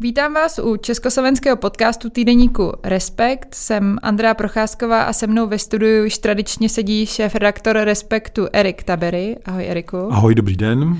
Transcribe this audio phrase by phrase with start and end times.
[0.00, 3.54] Vítám vás u československého podcastu týdeníku Respekt.
[3.54, 9.36] Jsem Andrea Procházková a se mnou ve studiu již tradičně sedí šéf-redaktor Respektu Erik Tabery.
[9.44, 10.12] Ahoj Eriku.
[10.12, 10.98] Ahoj, dobrý den.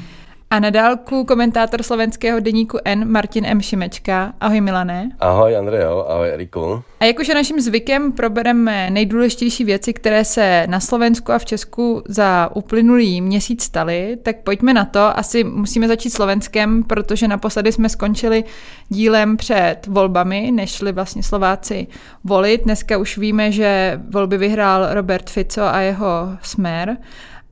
[0.51, 3.61] A na dálku komentátor slovenského deníku N Martin M.
[3.61, 4.33] Šimečka.
[4.41, 5.11] Ahoj Milané.
[5.21, 6.83] Ahoj Andrejo, ahoj Eriku.
[7.01, 11.45] A jak už je naším zvykem, probereme nejdůležitější věci, které se na Slovensku a v
[11.45, 15.19] Česku za uplynulý měsíc staly, tak pojďme na to.
[15.19, 18.45] Asi musíme začít Slovenskem, protože naposledy jsme skončili
[18.89, 21.87] dílem před volbami, než šli vlastně Slováci
[22.25, 22.65] volit.
[22.65, 26.97] Dneska už víme, že volby vyhrál Robert Fico a jeho smer.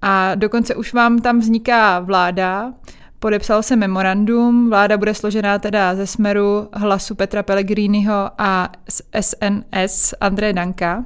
[0.08, 2.72] A dokonce už vám tam vzniká vláda,
[3.18, 10.14] podepsal se memorandum, vláda bude složená teda ze smeru hlasu Petra Pellegriniho a z SNS
[10.20, 11.04] Andreje Danka.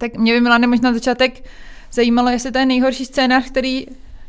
[0.00, 1.44] Tak mě by Milane možná začátek
[1.92, 3.86] zajímalo, jestli to je nejhorší scénář, který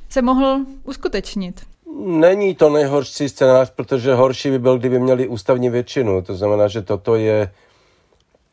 [0.10, 1.62] se mohl uskutečnit.
[2.06, 6.22] Není to nejhorší scénář, protože horší by byl, kdyby měli ústavní většinu.
[6.22, 7.52] To znamená, že toto je,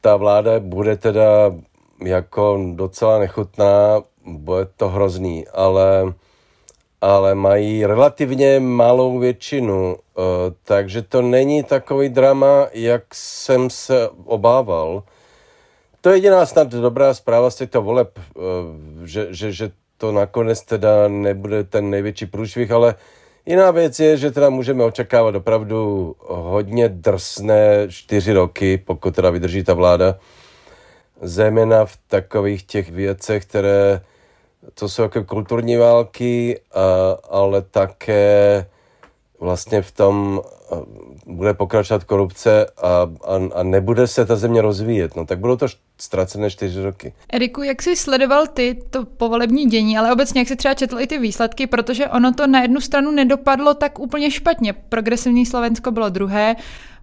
[0.01, 1.55] ta vláda bude teda
[2.05, 6.13] jako docela nechutná, bude to hrozný, ale,
[7.01, 10.23] ale mají relativně malou většinu, uh,
[10.65, 15.03] takže to není takový drama, jak jsem se obával.
[16.01, 18.43] To je jediná snad dobrá zpráva z těchto voleb, uh,
[19.07, 19.71] že, že, že
[20.03, 22.95] to nakonec teda nebude ten největší průšvih, ale
[23.47, 29.65] jiná věc je, že teda můžeme očekávat opravdu hodně drsné čtyři roky, pokud teda vydrží
[29.65, 30.19] ta vláda,
[31.21, 34.01] zejména v takových těch věcech, které
[34.75, 36.83] to jsou jako kulturní války, a,
[37.31, 38.67] ale také
[39.41, 40.43] vlastně v tom
[41.27, 43.09] bude pokračovat korupce a, a,
[43.55, 45.17] a nebude se ta země rozvíjet.
[45.17, 45.67] No tak budou to
[45.99, 47.13] ztracené čtyři roky.
[47.33, 51.07] Eriku, jak jsi sledoval ty to povolební dění, ale obecně jak jsi třeba četl i
[51.07, 54.73] ty výsledky, protože ono to na jednu stranu nedopadlo tak úplně špatně.
[54.73, 56.57] Progresivní Slovensko bylo druhé,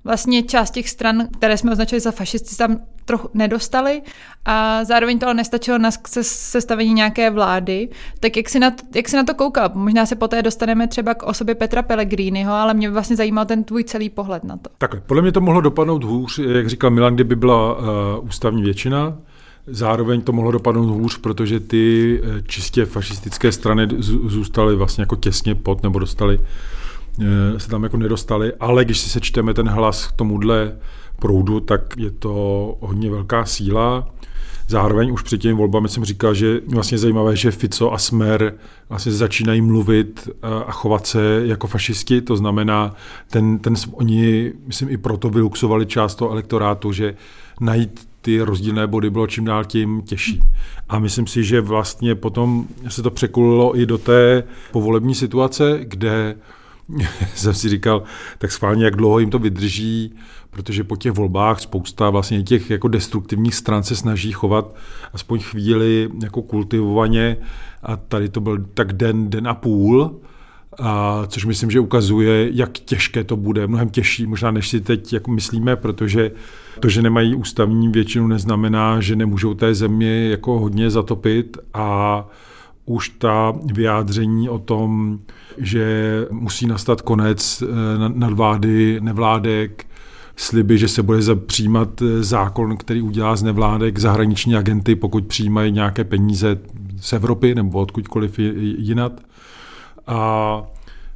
[0.04, 2.80] vlastně část těch stran, které jsme označili za fašisty, tam
[3.10, 4.02] trochu nedostali
[4.46, 5.90] a zároveň to ale nestačilo na
[6.22, 7.90] sestavení nějaké vlády.
[8.20, 9.72] Tak jak si, na to, jak si na to koukal?
[9.74, 13.64] Možná se poté dostaneme třeba k osobě Petra Pellegriniho, ale mě by vlastně zajímal ten
[13.64, 14.70] tvůj celý pohled na to.
[14.78, 17.86] Takhle, podle mě to mohlo dopadnout hůř, jak říkal Milan, kdyby byla uh,
[18.22, 19.18] ústavní většina,
[19.72, 23.88] Zároveň to mohlo dopadnout hůř, protože ty eh, čistě fašistické strany
[24.26, 26.40] zůstaly vlastně jako těsně pod nebo dostali
[27.22, 30.76] Eh, se tam jako nedostali, ale když si sečteme ten hlas k tomuhle
[31.20, 34.08] proudu, tak je to hodně velká síla.
[34.68, 38.54] Zároveň už před těmi volbami jsem říkal, že vlastně zajímavé, že Fico a Smer
[38.90, 42.96] vlastně začínají mluvit eh, a chovat se jako fašisti, to znamená,
[43.30, 47.16] ten, ten, oni, myslím, i proto vyluxovali část toho elektorátu, že
[47.62, 50.42] najít ty rozdílné body bylo čím dál tím těžší.
[50.90, 56.36] A myslím si, že vlastně potom se to překulilo i do té povolební situace, kde
[57.36, 58.04] jsem si říkal,
[58.38, 60.16] tak schválně, jak dlouho jim to vydrží,
[60.50, 64.76] protože po těch volbách spousta vlastně těch jako destruktivních stran se snaží chovat
[65.14, 67.38] aspoň chvíli jako kultivovaně.
[67.84, 70.20] A tady to byl tak den, den a půl,
[70.80, 75.14] a což myslím, že ukazuje, jak těžké to bude, mnohem těžší, možná než si teď
[75.14, 76.32] jako myslíme, protože
[76.80, 81.58] to, že nemají ústavní většinu, neznamená, že nemůžou té země jako hodně zatopit.
[81.74, 82.28] A
[82.86, 85.20] už ta vyjádření o tom,
[85.58, 87.66] že musí nastat konec eh,
[88.08, 89.86] nadvlády, nevládek,
[90.40, 95.72] sliby, že se bude přijímat eh, zákon, který udělá z nevládek zahraniční agenty, pokud přijímají
[95.72, 96.58] nějaké peníze
[97.00, 98.40] z Evropy nebo odkudkoliv
[98.78, 99.12] jinat.
[100.08, 100.62] A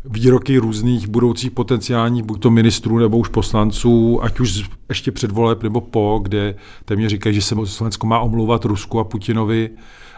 [0.06, 5.64] výroky různých budoucích potenciálních, buď to ministrů nebo už poslanců, ať už ještě před voleb
[5.64, 9.70] nebo po, kde téměř říkají, že se Slovensko má omlouvat Rusku a Putinovi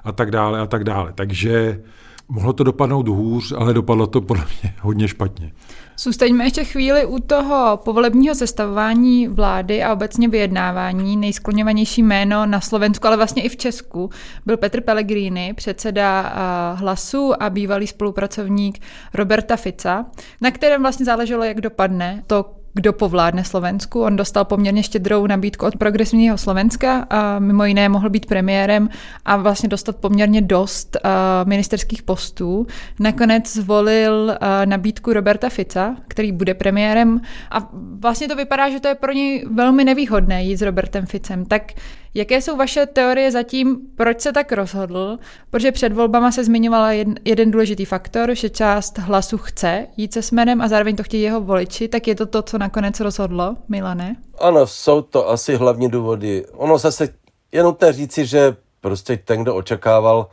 [0.04, 1.14] a tak dále a tak dále.
[1.16, 1.82] Takže
[2.30, 5.52] mohlo to dopadnout hůř, ale dopadlo to podle mě hodně špatně.
[5.98, 11.18] Zůstaňme ještě chvíli u toho povolebního sestavování vlády a obecně vyjednávání.
[11.18, 14.10] Nejskloněvanější jméno na Slovensku, ale vlastně i v Česku,
[14.46, 16.34] byl Petr Pellegrini, předseda
[16.76, 18.80] Hlasu a bývalý spolupracovník
[19.14, 20.06] Roberta Fica,
[20.42, 24.02] na kterém vlastně záleželo, jak dopadne to kdo povládne Slovensku.
[24.02, 28.90] On dostal poměrně štědrou nabídku od progresivního Slovenska a mimo jiné mohl být premiérem
[29.26, 31.10] a vlastně dostat poměrně dost uh,
[31.48, 32.68] ministerských postů.
[33.00, 37.70] Nakonec zvolil uh, nabídku Roberta Fica, který bude premiérem a
[38.00, 41.46] vlastně to vypadá, že to je pro něj velmi nevýhodné jít s Robertem Ficem.
[41.46, 41.72] Tak
[42.18, 45.18] Jaké jsou vaše teorie zatím, proč se tak rozhodl?
[45.50, 50.22] Protože před volbama se zmiňovala jeden, jeden důležitý faktor, že část hlasu chce jít se
[50.22, 54.16] směrem a zároveň to chtějí jeho voliči, tak je to to, co nakonec rozhodlo, Milane?
[54.40, 56.46] Ano, jsou to asi hlavní důvody.
[56.54, 57.10] Ono zase
[57.52, 60.28] je nutné říci, že prostě ten, kdo očekával,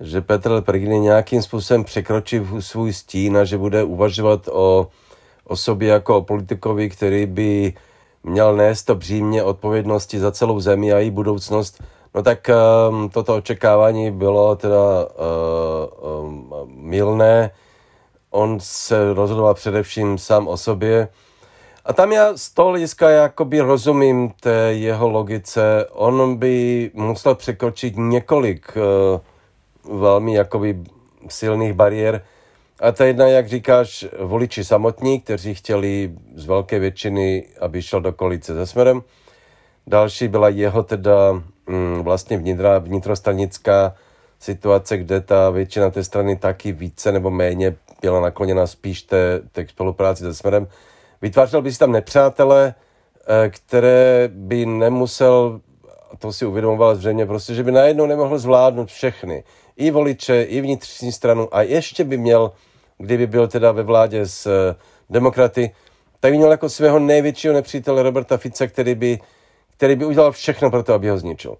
[0.00, 4.88] že Petr Pellegrini nějakým způsobem překročí svůj stín a že bude uvažovat o
[5.44, 7.74] osobě jako politikovi, který by
[8.22, 11.82] měl nést břímě odpovědnosti za celou zemi a její budoucnost,
[12.14, 12.50] no tak
[12.90, 15.06] um, toto očekávání bylo teda
[16.00, 17.50] uh, um, milné.
[18.30, 21.08] On se rozhodoval především sám o sobě.
[21.84, 25.86] A tam já z toho hlediska jakoby rozumím té jeho logice.
[25.92, 28.76] On by musel překročit několik
[29.84, 30.80] uh, velmi jakoby
[31.28, 32.22] silných bariér,
[32.80, 38.12] a ta jedna, jak říkáš, voliči samotní, kteří chtěli z velké většiny, aby šel do
[38.12, 39.02] koalice se Smerem.
[39.86, 41.32] Další byla jeho teda
[41.66, 43.94] mm, vlastně vnitra, vnitrostranická
[44.38, 49.66] situace, kde ta většina té strany taky více nebo méně byla nakloněna spíš té, té
[49.68, 50.68] spolupráci se Smerem.
[51.22, 52.74] Vytvářel by si tam nepřátele,
[53.44, 55.60] eh, které by nemusel,
[56.18, 59.44] to si uvědomoval zřejmě, prostě, že by najednou nemohl zvládnout všechny.
[59.76, 62.52] I voliče, i vnitřní stranu a ještě by měl
[63.00, 64.52] kdyby byl teda ve vládě s uh,
[65.10, 65.70] demokraty,
[66.20, 69.18] tak by měl jako svého největšího nepřítele Roberta Fica, který by,
[69.76, 71.56] který by udělal všechno pro to, aby ho zničil.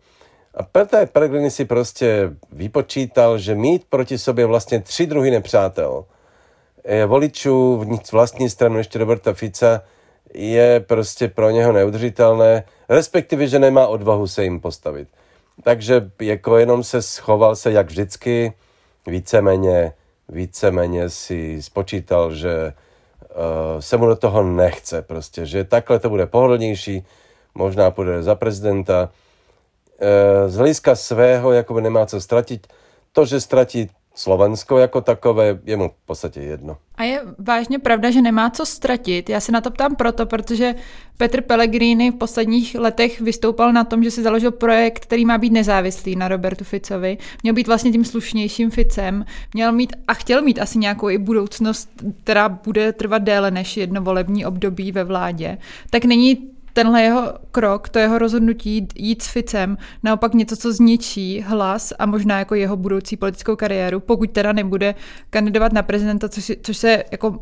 [0.55, 6.05] A Peter Pellegrini si prostě vypočítal, že mít proti sobě vlastně tři druhy nepřátel,
[6.85, 9.83] je voličů v vlastní stranu ještě Roberta Fica,
[10.35, 15.09] je prostě pro něho neudržitelné, respektive, že nemá odvahu se jim postavit.
[15.63, 18.53] Takže jako jenom se schoval se jak vždycky,
[19.07, 19.93] víceméně
[20.33, 26.27] víceméně si spočítal, že uh, se mu do toho nechce prostě, že takhle to bude
[26.27, 27.07] pohodlnější,
[27.55, 29.11] možná půjde za prezidenta.
[30.01, 32.67] Uh, z hlediska svého jakoby nemá co ztratit.
[33.13, 36.77] To, že ztratí Slovensko jako takové je mu v podstatě jedno.
[36.97, 39.31] A je vážně pravda, že nemá co ztratit.
[39.31, 40.75] Já se na to ptám proto, protože
[41.17, 45.53] Petr Pellegrini v posledních letech vystoupal na tom, že si založil projekt, který má být
[45.53, 47.19] nezávislý na Robertu Ficovi.
[47.43, 49.25] Měl být vlastně tím slušnějším Ficem.
[49.55, 51.91] Měl mít a chtěl mít asi nějakou i budoucnost,
[52.25, 55.59] která bude trvat déle než jedno volební období ve vládě.
[55.91, 61.41] Tak není tenhle jeho krok, to jeho rozhodnutí jít s Ficem, naopak něco, co zničí
[61.41, 64.95] hlas a možná jako jeho budoucí politickou kariéru, pokud teda nebude
[65.31, 67.39] kandidovat na prezidenta, což, což, se jako,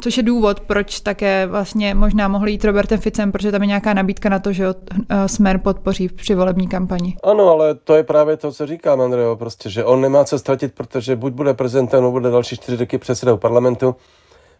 [0.00, 3.94] což je důvod, proč také vlastně možná mohl jít Robertem Ficem, protože tam je nějaká
[3.94, 4.66] nabídka na to, že
[5.08, 7.16] eh, Smer podpoří při volební kampani.
[7.22, 10.74] Ano, ale to je právě to, co říkám, Andreo, prostě, že on nemá co ztratit,
[10.74, 13.96] protože buď bude prezidentem, nebo bude další čtyři roky předsedou parlamentu,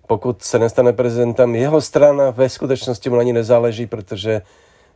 [0.08, 4.42] pokud se nestane prezidentem, jeho strana ve skutečnosti mu ani nezáleží, protože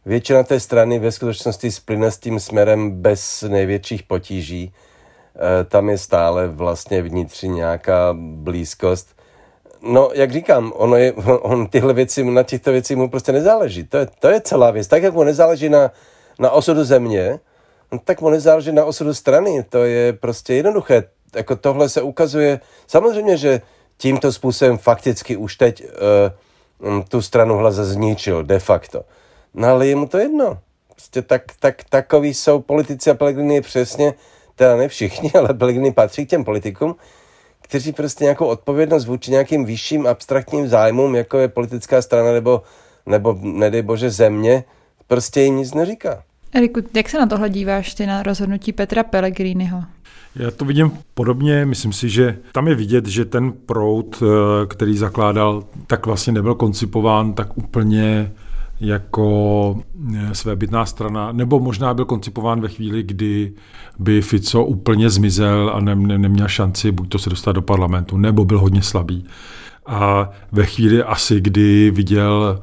[0.06, 4.72] většina té strany ve skutečnosti splyne s tím směrem bez největších potíží.
[4.72, 9.08] E, tam je stále vlastně vnitřní nějaká blízkost.
[9.82, 11.12] No, jak říkám, ono je,
[11.52, 13.84] on tyhle věci, na těchto věcích mu prostě nezáleží.
[13.84, 14.88] To je, to je celá věc.
[14.88, 15.90] Tak, jak mu nezáleží na,
[16.38, 17.40] na osudu země,
[17.92, 19.64] no, tak mu nezáleží na osudu strany.
[19.68, 21.04] To je prostě jednoduché.
[21.36, 22.60] Jako tohle se ukazuje.
[22.86, 23.60] Samozřejmě, že
[24.02, 29.04] tímto způsobem fakticky už teď uh, tu stranu hlaza zničil de facto.
[29.54, 30.58] No ale je mu to jedno.
[30.90, 34.14] Prostě tak, tak, takový jsou politici a Pellegrini je přesně,
[34.56, 36.96] teda ne všichni, ale Pellegrini patří k těm politikům,
[37.60, 42.62] kteří prostě nějakou odpovědnost vůči nějakým vyšším abstraktním zájmům, jako je politická strana nebo,
[43.06, 44.64] nebo nedej bože země,
[45.06, 46.22] prostě jim nic neříká.
[46.54, 49.84] Eriku, jak se na tohle díváš ty na rozhodnutí Petra Pellegriniho?
[50.36, 54.96] Já to vidím podobně, myslím si, že tam je vidět, že ten proud, eh, který
[54.96, 58.32] zakládal, tak vlastně nebyl koncipován tak úplně
[58.80, 59.76] jako
[60.16, 63.52] eh, svébytná strana, nebo možná byl koncipován ve chvíli, kdy
[63.98, 68.16] by Fico úplně zmizel a ne, ne, neměl šanci buď to se dostat do parlamentu,
[68.16, 69.24] nebo byl hodně slabý.
[69.86, 72.62] A ve chvíli asi, kdy viděl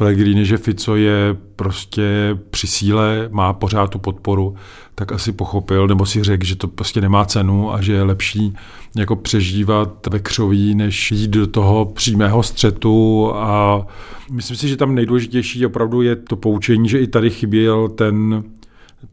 [0.00, 4.54] Pellegrini, že Fico je prostě při síle, má pořád tu podporu,
[4.94, 8.54] tak asi pochopil, nebo si řekl, že to prostě nemá cenu a že je lepší
[8.96, 13.30] jako přežívat ve křoví, než jít do toho přímého střetu.
[13.34, 13.86] A
[14.30, 18.44] myslím si, že tam nejdůležitější opravdu je to poučení, že i tady chyběl ten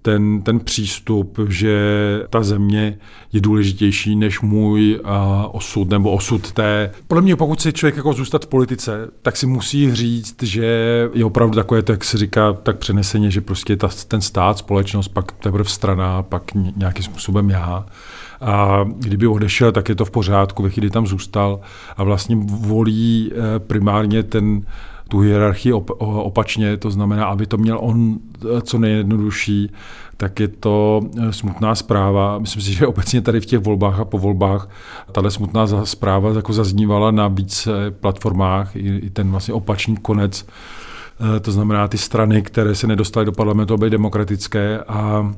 [0.02, 1.80] ten, ten přístup, že
[2.30, 2.98] ta země
[3.34, 5.10] je důležitější než můj uh,
[5.52, 6.92] osud nebo osud té.
[7.08, 10.66] Podle mě, pokud si člověk jako zůstat v politice, tak si musí říct, že
[11.14, 15.32] je opravdu takové, tak se říká tak přeneseně, že prostě ta, ten stát, společnost, pak
[15.32, 16.44] teprve strana, pak
[16.76, 17.86] nějakým způsobem já.
[18.42, 21.60] A kdyby odešel, tak je to v pořádku, ve chvíli tam zůstal
[21.98, 24.62] a vlastně volí eh, primárně ten
[25.08, 29.72] tu hierarchii op, opačně, to znamená, aby to měl on eh, co nejjednodušší,
[30.18, 32.40] tak je to eh, smutná zpráva.
[32.40, 34.70] Myslím si, že obecně tady v těch volbách a po volbách
[35.12, 37.68] tahle smutná zpráva jako zaznívala na víc
[38.00, 40.46] platformách, i, i ten vlastně opačný konec,
[41.36, 45.32] eh, to znamená ty strany, které se nedostaly do parlamentu, aby demokratické a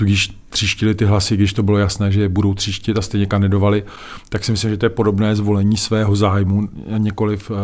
[0.00, 3.84] tudíž tříštili ty hlasy, když to bylo jasné, že budou tříštit a stejně kandidovali,
[4.28, 7.56] tak si myslím, že to je podobné zvolení svého zájmu, nikoliv uh,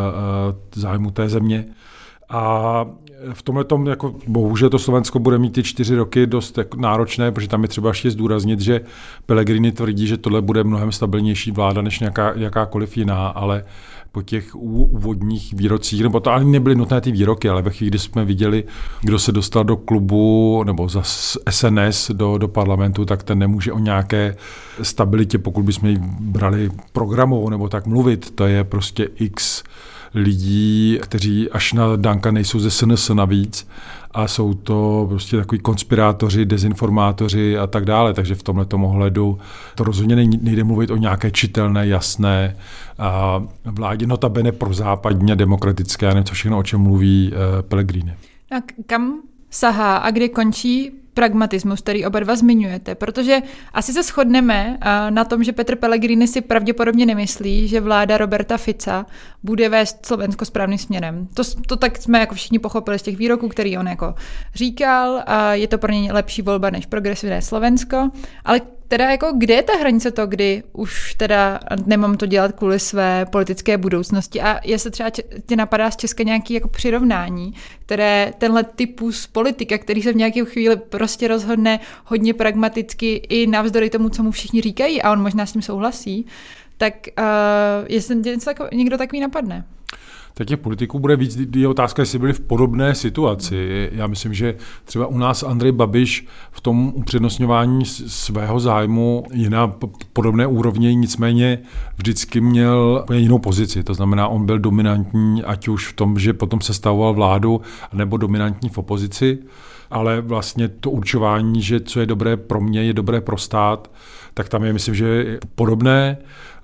[0.75, 1.65] zájmu té země.
[2.29, 2.85] A
[3.33, 7.31] v tomhle tom, jako bohužel to Slovensko bude mít ty čtyři roky dost jako náročné,
[7.31, 8.81] protože tam je třeba ještě zdůraznit, že
[9.25, 13.63] Pellegrini tvrdí, že tohle bude mnohem stabilnější vláda než nějaká, jakákoliv jiná, ale
[14.17, 17.99] po těch úvodních výrocích, nebo to ani nebyly nutné ty výroky, ale ve chvíli, kdy
[17.99, 18.63] jsme viděli,
[19.01, 21.01] kdo se dostal do klubu nebo za
[21.49, 24.35] SNS do, do parlamentu, tak ten nemůže o nějaké
[24.81, 29.63] stabilitě, pokud bychom ji brali programovou nebo tak mluvit, to je prostě x
[30.17, 33.67] lidí, kteří až na Danka nejsou ze SNS navíc
[34.11, 38.13] a jsou to prostě takový konspirátoři, dezinformátoři a tak dále.
[38.13, 39.37] Takže v tomhle ohledu
[39.75, 42.55] to rozhodně nejde mluvit o nějaké čitelné, jasné
[42.99, 48.15] a vládě notabene pro západně demokratické, nevím, co všechno, o čem mluví uh, Pellegrini.
[48.51, 48.55] A
[48.85, 53.37] kam sahá a kde končí pragmatismus, který oba dva zmiňujete, protože
[53.73, 54.77] asi se shodneme
[55.09, 59.05] na tom, že Petr Pellegrini si pravděpodobně nemyslí, že vláda Roberta Fica
[59.43, 61.27] bude vést Slovensko správným směrem.
[61.33, 64.15] To, to tak jsme jako všichni pochopili z těch výroků, který on jako
[64.55, 68.09] říkal, a je to pro něj lepší volba než progresivné Slovensko,
[68.45, 72.79] ale teda jako kde je ta hranice to, kdy už teda nemám to dělat kvůli
[72.79, 74.41] své politické budoucnosti?
[74.41, 75.09] A jestli třeba
[75.45, 80.45] tě napadá z Česka nějaký jako přirovnání, které tenhle typus politika, který se v nějaké
[80.45, 85.45] chvíli prostě rozhodne hodně pragmaticky i navzdory tomu, co mu všichni říkají a on možná
[85.45, 86.25] s tím souhlasí,
[86.77, 87.23] tak uh,
[87.87, 89.65] jestli něco někdo takový napadne
[90.37, 91.37] tak těch politiků bude víc.
[91.55, 93.89] Je otázka, jestli byli v podobné situaci.
[93.91, 99.73] Já myslím, že třeba u nás Andrej Babiš v tom upřednostňování svého zájmu je na
[100.13, 101.59] podobné úrovni, nicméně
[101.95, 103.83] vždycky měl jinou pozici.
[103.83, 107.61] To znamená, on byl dominantní, ať už v tom, že potom sestavoval vládu,
[107.93, 109.39] nebo dominantní v opozici
[109.91, 113.91] ale vlastně to určování, že co je dobré pro mě, je dobré pro stát,
[114.33, 116.17] tak tam je, myslím, že podobné.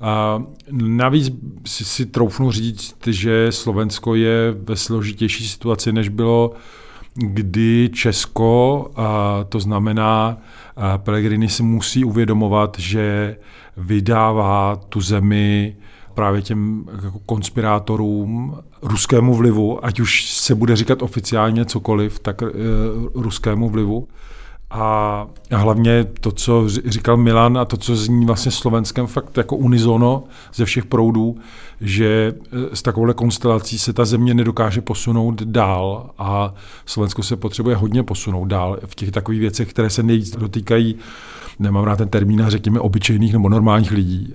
[0.04, 1.34] A navíc
[1.66, 6.54] si, si troufnu říct, že Slovensko je ve složitější situaci, než bylo
[7.16, 10.38] kdy Česko, a to znamená
[10.76, 13.38] a Pellegrini si musí uvědomovat, že
[13.78, 15.76] vydává tu zemi
[16.14, 22.48] právě těm jako konspirátorům, ruskému vlivu, ať už se bude říkat oficiálně cokoliv, tak e,
[23.14, 24.08] ruskému vlivu.
[24.74, 30.24] A hlavně to, co říkal Milan a to, co zní vlastně slovenskem fakt jako unizono
[30.54, 31.38] ze všech proudů,
[31.84, 32.34] že
[32.72, 36.54] e, s takovouhle konstelací se ta země nedokáže posunout dál a
[36.86, 40.96] Slovensko se potřebuje hodně posunout dál v těch takových věcech, které se nejvíc dotýkají,
[41.60, 44.34] nemám rád ten termín, řekněme, obyčejných nebo normálních lidí.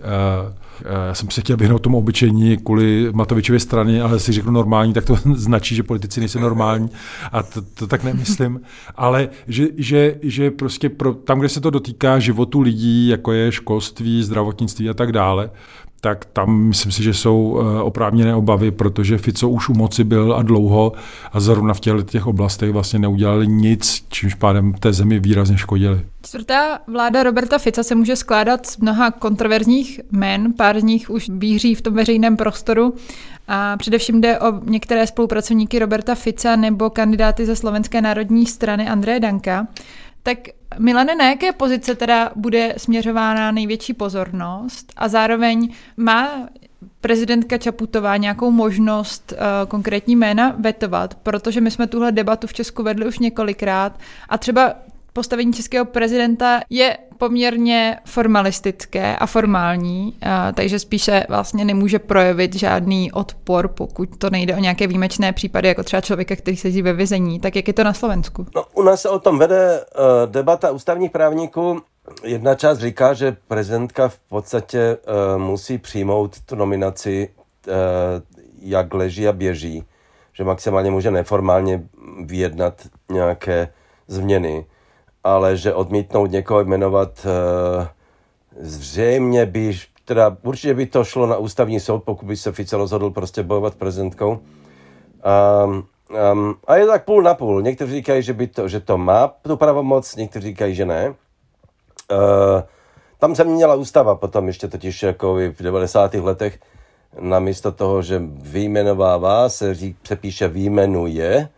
[1.07, 5.05] Já jsem se chtěl vyhnout tomu obyčejní kvůli Matovičově straně, ale si řeknu normální, tak
[5.05, 6.91] to značí, že politici nejsou normální
[7.33, 8.61] a to, to tak nemyslím.
[8.97, 13.53] Ale že, že, že prostě pro, tam, kde se to dotýká životu lidí, jako je
[13.53, 15.51] školství, zdravotnictví a tak dále,
[16.01, 20.35] tak tam myslím si, že jsou eh, oprávněné obavy, protože Fico už u moci byl
[20.35, 20.93] a dlouho
[21.33, 26.01] a zrovna v těch, těch oblastech vlastně neudělali nic, čímž pádem té zemi výrazně škodili.
[26.23, 31.31] Čtvrtá vláda Roberta Fica se může skládat z mnoha kontroverzních men, pár z nich už
[31.31, 32.95] bíří v tom veřejném prostoru
[33.49, 39.21] a především jde o některé spolupracovníky Roberta Fica nebo kandidáty ze Slovenské národní strany Andreje
[39.21, 39.67] Danka.
[40.29, 40.39] Tak
[40.79, 44.93] Milane, na jaké pozice teda bude směřována největší pozornost?
[44.97, 46.49] A zároveň má
[47.01, 52.83] prezidentka Čaputová nějakou možnost uh, konkrétní jména vetovat, protože my jsme tuhle debatu v Česku
[52.83, 54.75] vedli už několikrát a třeba
[55.13, 60.15] postavení českého prezidenta je poměrně formalistické a formální,
[60.55, 65.83] takže spíše vlastně nemůže projevit žádný odpor, pokud to nejde o nějaké výjimečné případy, jako
[65.83, 67.41] třeba člověka, který sedí ve vězení.
[67.41, 68.47] Tak jak je to na Slovensku?
[68.55, 71.83] No, u nás se o tom vede uh, debata ústavních právníků.
[72.25, 77.31] Jedna část říká, že prezidentka v podstatě uh, musí přijmout tu nominaci,
[78.63, 79.85] jak leží a běží,
[80.33, 81.83] že maximálně může neformálně
[82.25, 83.69] vyjednat nějaké
[84.07, 84.67] změny
[85.35, 87.89] ale že odmítnout někoho jmenovat eh,
[88.61, 93.11] zřejmě by, teda určitě by to šlo na ústavní soud, pokud by se Fice rozhodl
[93.11, 94.39] prostě bojovat prezidentkou.
[95.65, 95.87] Um,
[96.33, 97.63] um, a je tak půl na půl.
[97.63, 101.09] Někteří říkají, že, by to, že to má tu pravomoc, někteří říkají, že ne.
[101.09, 102.63] Uh,
[103.19, 106.15] tam se měla ústava potom ještě totiž jako v 90.
[106.15, 106.59] letech
[107.21, 111.49] namísto toho, že vyjmenovává, se řík, přepíše výjmenuje,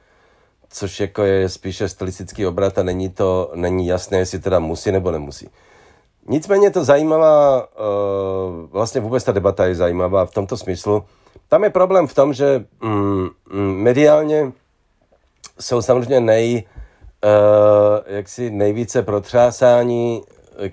[0.70, 5.10] což jako je spíše stylistický obrat a není to, není jasné, jestli teda musí nebo
[5.10, 5.48] nemusí.
[6.28, 11.04] Nicméně to zajímavá, uh, vlastně vůbec ta debata je zajímavá v tomto smyslu.
[11.48, 14.52] Tam je problém v tom, že mm, mm mediálně
[15.60, 16.64] jsou samozřejmě nej
[18.06, 20.22] jaksi nejvíce protřásání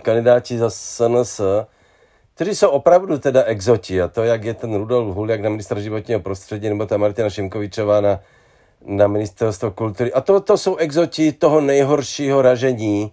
[0.01, 1.41] kandidáti za SNS,
[2.35, 6.19] kteří jsou opravdu teda exoti, a to, jak je ten Rudolf Huliak na ministra životního
[6.19, 8.19] prostředí, nebo ta Martina Šimkovičová na,
[8.87, 10.13] na ministerstvo kultury.
[10.13, 13.11] A to, to jsou exoti toho nejhoršího ražení,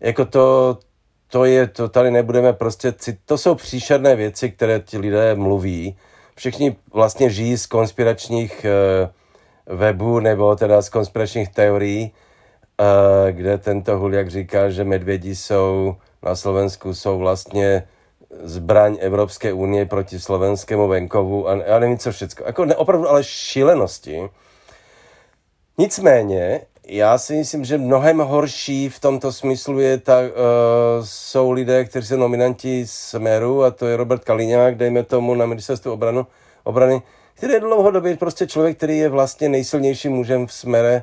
[0.00, 0.78] jako to,
[1.28, 5.96] to je, to tady nebudeme prostě, to jsou příšerné věci, které ti lidé mluví.
[6.34, 8.66] Všichni vlastně žijí z konspiračních
[9.68, 12.12] uh, webů nebo teda z konspiračních teorií,
[12.80, 17.88] uh, kde tento Huliak říká, že medvědi jsou na Slovensku jsou vlastně
[18.42, 22.46] zbraň Evropské unie proti slovenskému venkovu a já nevím co všechno.
[22.46, 24.28] Jako ne, opravdu ale šílenosti.
[25.78, 30.26] Nicméně, já si myslím, že mnohem horší v tomto smyslu je ta, uh,
[31.04, 35.92] jsou lidé, kteří jsou nominanti Smeru a to je Robert Kaliňák, dejme tomu na ministerstvu
[35.92, 36.26] obranu,
[36.64, 37.02] obrany,
[37.34, 41.02] který je dlouhodobě prostě člověk, který je vlastně nejsilnějším mužem v Smere,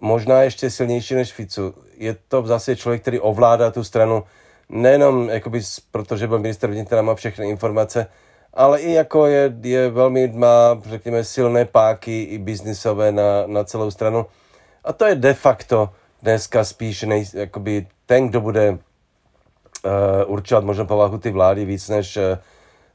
[0.00, 1.74] možná ještě silnější než Ficu.
[1.96, 4.22] Je to zase člověk, který ovládá tu stranu
[4.68, 8.06] nejenom jakoby, protože byl minister vnitra, má všechny informace,
[8.54, 13.90] ale i jako je, je velmi, má, řekněme, silné páky i biznisové na, na celou
[13.90, 14.26] stranu.
[14.84, 15.88] A to je de facto
[16.22, 18.78] dneska spíš nej, jakoby ten, kdo bude uh,
[20.26, 22.22] určovat možná povahu ty vlády víc než uh,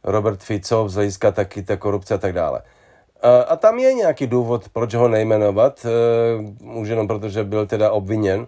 [0.04, 2.62] Robert Fico z hlediska taky ta korupce a tak dále.
[2.62, 5.86] Uh, a tam je nějaký důvod, proč ho nejmenovat,
[6.66, 8.48] uh, už jenom protože byl teda obviněn.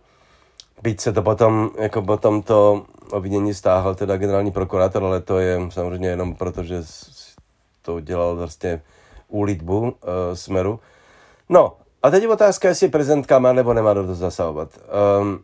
[0.82, 5.60] Byť se to potom, jako potom to obvinění stáhl teda generální prokurátor, ale to je
[5.70, 6.84] samozřejmě jenom proto, že
[7.82, 8.82] to dělal vlastně
[9.28, 9.90] úlitbu uh,
[10.34, 10.80] smeru.
[11.50, 11.74] No,
[12.04, 14.70] a teď je otázka, jestli prezidentka má nebo nemá do toho zasahovat.
[15.22, 15.40] Um,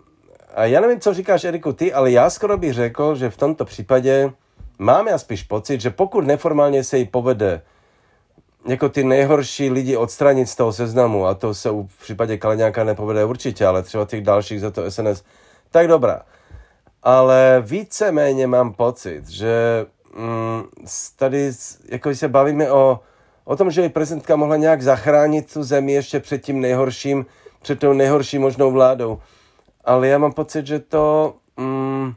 [0.56, 3.66] a já nevím, co říkáš, Eriku, ty, ale já skoro bych řekl, že v tomto
[3.66, 4.32] případě
[4.80, 7.62] mám já spíš pocit, že pokud neformálně se jí povede
[8.68, 13.26] jako ty nejhorší lidi odstranit z toho seznamu, a to se v případě Kaleňáka nepovede
[13.26, 15.24] určitě, ale třeba těch dalších za to SNS,
[15.72, 16.22] tak dobrá
[17.06, 19.86] ale víceméně mám pocit, že
[20.16, 20.64] mm,
[21.16, 21.52] tady,
[21.90, 23.00] jako se bavíme o,
[23.44, 27.26] o tom, že by prezidentka mohla nějak zachránit tu zemi ještě před tím nejhorším,
[27.62, 29.20] před tou nejhorší možnou vládou.
[29.84, 32.14] Ale já mám pocit, že to mm,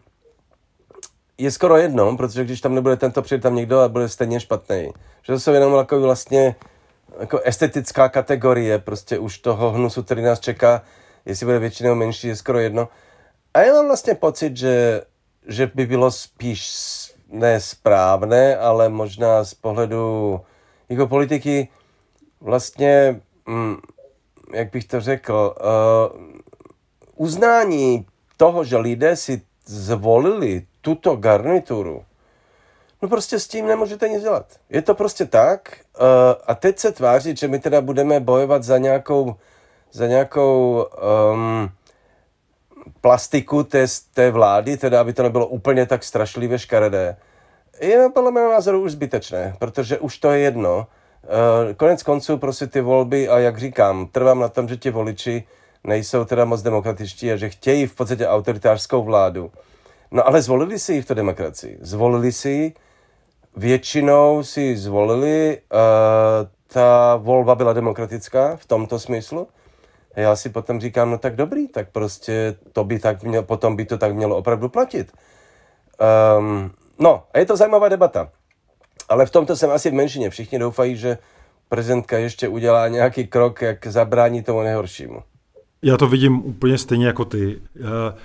[1.39, 4.93] je skoro jedno, protože když tam nebude tento, přijde tam někdo a bude stejně špatný.
[5.23, 6.57] Že to jsou jenom jako vlastně
[7.21, 10.83] jako estetická kategorie prostě už toho hnusu, který nás čeká,
[11.27, 12.89] jestli bude většinou menší, je skoro jedno.
[13.59, 15.03] A já mám vlastně pocit, že,
[15.47, 16.71] že by bylo spíš
[17.29, 20.41] nesprávné, ale možná z pohledu
[20.89, 21.69] jako politiky
[22.41, 23.77] vlastně, mm,
[24.55, 26.23] jak bych to řekl, uh,
[27.17, 32.05] uznání toho, že lidé si zvolili tuto garnituru,
[33.03, 34.47] no prostě s tím nemůžete nic dělat.
[34.71, 36.07] Je to prostě tak uh,
[36.47, 39.35] a teď se tvářit, že my teda budeme bojovat za nějakou,
[39.93, 40.87] za nějakou
[41.33, 41.71] um,
[43.01, 47.17] plastiku té, té vlády, teda aby to nebylo úplně tak strašlivě škaredé,
[47.81, 50.87] je podle mého názoru už zbytečné, protože už to je jedno.
[51.25, 55.45] Eh, konec konců prostě ty volby a jak říkám, trvám na tom, že ti voliči
[55.85, 59.51] nejsou teda moc demokratičtí a že chtějí v podstatě autoritářskou vládu.
[60.11, 61.79] No ale zvolili si ji v té demokracii.
[61.81, 62.73] Zvolili si ji,
[63.57, 65.79] většinou si zvolili, uh,
[66.67, 69.49] ta volba byla demokratická v tomto smyslu.
[70.19, 73.77] A já si potom říkám, no tak dobrý, tak prostě to by tak mělo, potom
[73.77, 75.13] by to tak mělo opravdu platit.
[76.39, 78.31] Um, no, a je to zajímavá debata.
[79.09, 80.31] Ale v tomto jsem asi v menšině.
[80.31, 81.19] Všichni doufají, že
[81.69, 85.23] prezidentka ještě udělá nějaký krok, jak zabránit tomu nejhoršímu.
[85.83, 87.61] Já to vidím úplně stejně jako ty.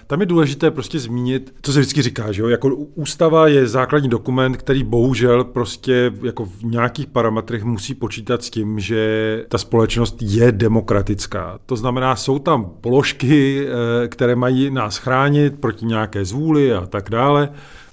[0.08, 2.48] Tam je důležité prostě zmínit, co se vždycky říká, že jo?
[2.48, 8.50] Jako ústava je základní dokument, který bohužel prostě jako v nějakých parametrech musí počítat s
[8.50, 11.60] tím, že ta společnost je demokratická.
[11.66, 17.10] To znamená, jsou tam položky, eh, které mají nás chránit proti nějaké zvůli a tak
[17.10, 17.50] dále.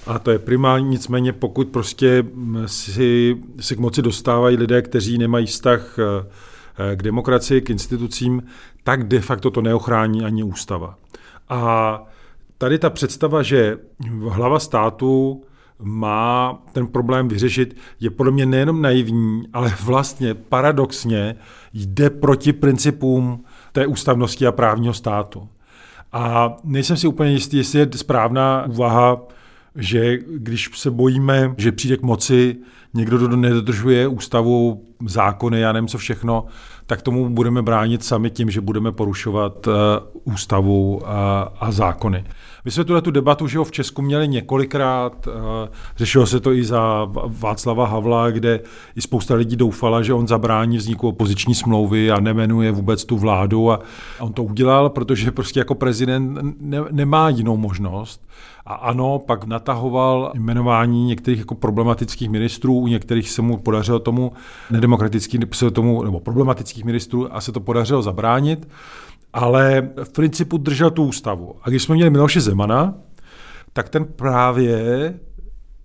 [0.06, 2.24] A to je primární, nicméně pokud prostě
[2.66, 6.49] si, si k moci dostávají lidé, kteří nemají vztah eh, Eh,
[6.94, 8.42] k demokracii, k institucím,
[8.84, 10.94] tak de facto to neochrání ani ústava.
[11.48, 12.02] A
[12.58, 13.78] tady ta představa, že
[14.28, 15.42] hlava státu
[15.82, 21.36] má ten problém vyřešit, je podle mě nejenom naivní, ale vlastně paradoxně
[21.72, 25.48] jde proti principům té ústavnosti a právního státu.
[26.12, 29.20] A nejsem si úplně jistý, jestli je správná úvaha,
[29.76, 32.56] že když se bojíme, že přijde k moci
[32.94, 36.44] někdo, kdo nedodržuje ústavu, zákony, já nevím co všechno,
[36.86, 39.74] tak tomu budeme bránit sami tím, že budeme porušovat uh,
[40.24, 42.24] ústavu a, a zákony.
[42.64, 45.28] My jsme tuhle tu debatu že ho v Česku měli několikrát,
[45.96, 48.60] řešilo se to i za Václava Havla, kde
[48.96, 53.72] i spousta lidí doufala, že on zabrání vzniku opoziční smlouvy a nemenuje vůbec tu vládu
[53.72, 53.80] a
[54.20, 58.26] on to udělal, protože prostě jako prezident ne, nemá jinou možnost.
[58.66, 64.32] A ano, pak natahoval jmenování některých jako problematických ministrů, u některých se mu podařilo tomu
[64.70, 68.68] nedemokratickým, se tomu, nebo problematických ministrů a se to podařilo zabránit
[69.32, 71.54] ale v principu držel tu ústavu.
[71.62, 72.94] A když jsme měli Miloše Zemana,
[73.72, 75.14] tak ten právě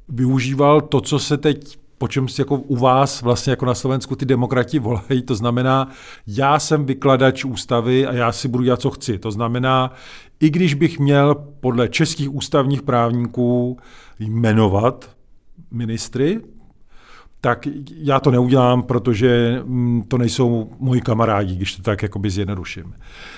[0.09, 4.15] využíval to, co se teď po čem si jako u vás vlastně jako na Slovensku
[4.15, 5.89] ty demokrati volají, to znamená,
[6.27, 9.19] já jsem vykladač ústavy a já si budu dělat, co chci.
[9.19, 9.93] To znamená,
[10.39, 13.77] i když bych měl podle českých ústavních právníků
[14.19, 15.09] jmenovat
[15.71, 16.41] ministry,
[17.45, 22.93] tak já to neudělám, protože mm, to nejsou moji kamarádi, když to tak jakoby zjednoduším.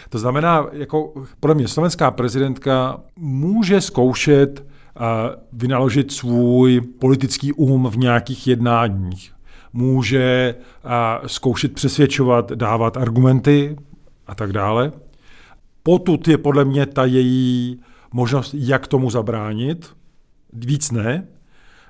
[0.10, 4.66] To znamená, jako podle mě slovenská prezidentka může zkoušet
[4.96, 9.32] a vynaložit svůj politický um v nějakých jednáních.
[9.74, 13.76] Může a zkoušet přesvědčovat, dávat argumenty
[14.28, 14.92] a tak dále.
[15.84, 17.80] Potud je podle mě ta její
[18.14, 19.90] možnost, jak tomu zabránit.
[20.54, 21.28] Víc ne,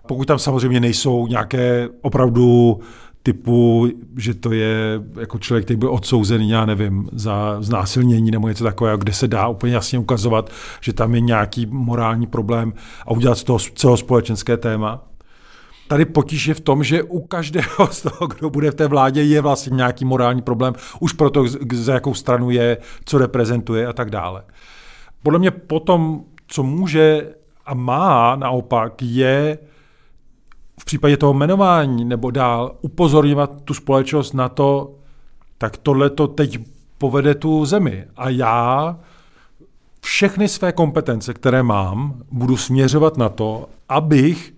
[0.07, 2.79] pokud tam samozřejmě nejsou nějaké opravdu
[3.23, 8.63] typu, že to je jako člověk, který byl odsouzený, já nevím, za znásilnění nebo něco
[8.63, 10.49] takového, kde se dá úplně jasně ukazovat,
[10.81, 12.73] že tam je nějaký morální problém
[13.05, 15.03] a udělat z toho celospolečenské téma.
[15.87, 19.23] Tady potíž je v tom, že u každého z toho, kdo bude v té vládě,
[19.23, 24.09] je vlastně nějaký morální problém, už proto, za jakou stranu je, co reprezentuje a tak
[24.09, 24.43] dále.
[25.23, 27.29] Podle mě potom, co může
[27.65, 29.57] a má naopak, je
[30.79, 34.95] v případě toho jmenování nebo dál upozorňovat tu společnost na to,
[35.57, 36.59] tak tohle to teď
[36.97, 38.05] povede tu zemi.
[38.17, 38.97] A já
[40.01, 44.53] všechny své kompetence, které mám, budu směřovat na to, abych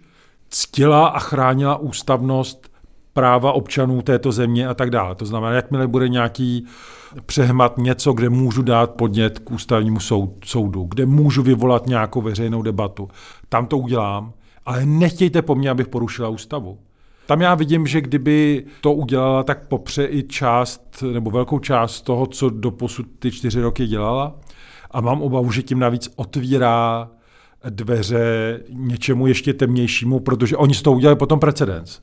[0.49, 2.69] ctila a chránila ústavnost
[3.13, 5.15] práva občanů této země a tak dále.
[5.15, 6.65] To znamená, jakmile bude nějaký
[7.25, 9.99] přehmat něco, kde můžu dát podnět k ústavnímu
[10.45, 13.09] soudu, kde můžu vyvolat nějakou veřejnou debatu,
[13.49, 14.33] tam to udělám
[14.69, 16.79] ale nechtějte po mně, abych porušila ústavu.
[17.25, 22.25] Tam já vidím, že kdyby to udělala, tak popře i část, nebo velkou část toho,
[22.27, 24.39] co do posud ty čtyři roky dělala.
[24.91, 27.09] A mám obavu, že tím navíc otvírá
[27.69, 31.99] dveře něčemu ještě temnějšímu, protože oni z toho udělali potom precedens.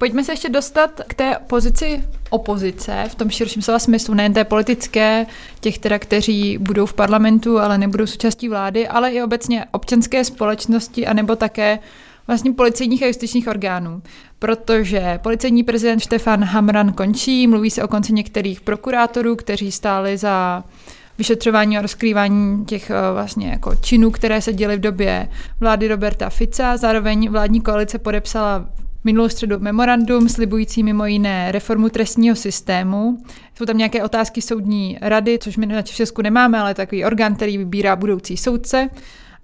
[0.00, 4.44] Pojďme se ještě dostat k té pozici opozice v tom širším slova smyslu, nejen té
[4.44, 5.26] politické,
[5.60, 11.06] těch teda, kteří budou v parlamentu, ale nebudou součástí vlády, ale i obecně občanské společnosti,
[11.06, 11.78] anebo také
[12.26, 14.02] vlastně policejních a justičních orgánů.
[14.38, 20.64] Protože policejní prezident Štefan Hamran končí, mluví se o konci některých prokurátorů, kteří stáli za
[21.18, 25.28] vyšetřování a rozkrývání těch eh, vlastně jako činů, které se děly v době
[25.60, 26.76] vlády Roberta Fica.
[26.76, 28.66] Zároveň vládní koalice podepsala
[29.04, 33.18] minulou středu memorandum slibující mimo jiné reformu trestního systému.
[33.54, 37.58] Jsou tam nějaké otázky soudní rady, což my na Česku nemáme, ale takový orgán, který
[37.58, 38.90] vybírá budoucí soudce.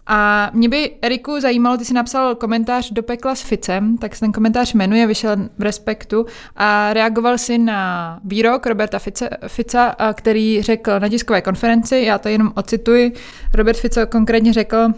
[0.06, 4.20] A mě by, Eriku, zajímalo, ty jsi napsal komentář do pekla s Ficem, tak se
[4.20, 10.62] ten komentář jmenuje, vyšel v Respektu a reagoval si na výrok Roberta Fice, Fica, který
[10.62, 13.12] řekl na tiskové konferenci, já to jenom ocituji,
[13.54, 14.88] Robert Fico konkrétně řekl,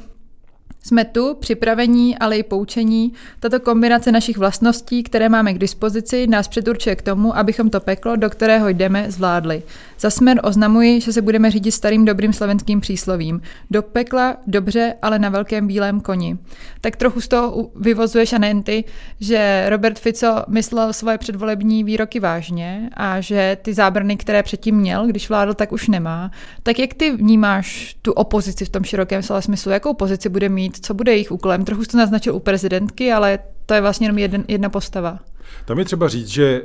[0.87, 3.13] jsme tu, připravení, ale i poučení.
[3.41, 8.17] Tato kombinace našich vlastností, které máme k dispozici, nás předurčuje k tomu, abychom to peklo,
[8.17, 9.63] do kterého jdeme, zvládli.
[9.99, 13.41] Za smer oznamuji, že se budeme řídit starým dobrým slovenským příslovím.
[13.71, 16.39] Do pekla dobře, ale na velkém bílém koni.
[16.81, 18.85] Tak trochu z toho vyvozuješ a nejen ty,
[19.21, 25.07] že Robert Fico myslel svoje předvolební výroky vážně a že ty zábrany, které předtím měl,
[25.07, 26.31] když vládl, tak už nemá.
[26.63, 29.73] Tak jak ty vnímáš tu opozici v tom širokém slova smyslu?
[29.73, 30.87] Jakou pozici bude mít?
[30.87, 31.65] Co bude jejich úkolem?
[31.65, 35.19] Trochu jsi to naznačil u prezidentky, ale to je vlastně jenom jeden, jedna postava.
[35.65, 36.63] Tam je třeba říct, že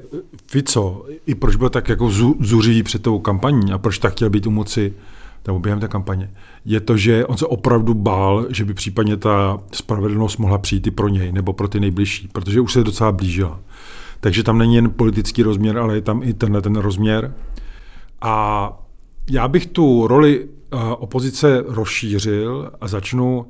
[0.47, 4.47] Fico, i proč byl tak jako zuřivý před tou kampaní a proč tak chtěl být
[4.47, 4.93] u moci
[5.47, 6.31] nebo během té kampaně,
[6.65, 10.91] je to, že on se opravdu bál, že by případně ta spravedlnost mohla přijít i
[10.91, 13.59] pro něj nebo pro ty nejbližší, protože už se docela blížila.
[14.19, 17.33] Takže tam není jen politický rozměr, ale je tam i tenhle ten rozměr.
[18.21, 18.73] A
[19.29, 23.45] já bych tu roli eh, opozice rozšířil a začnu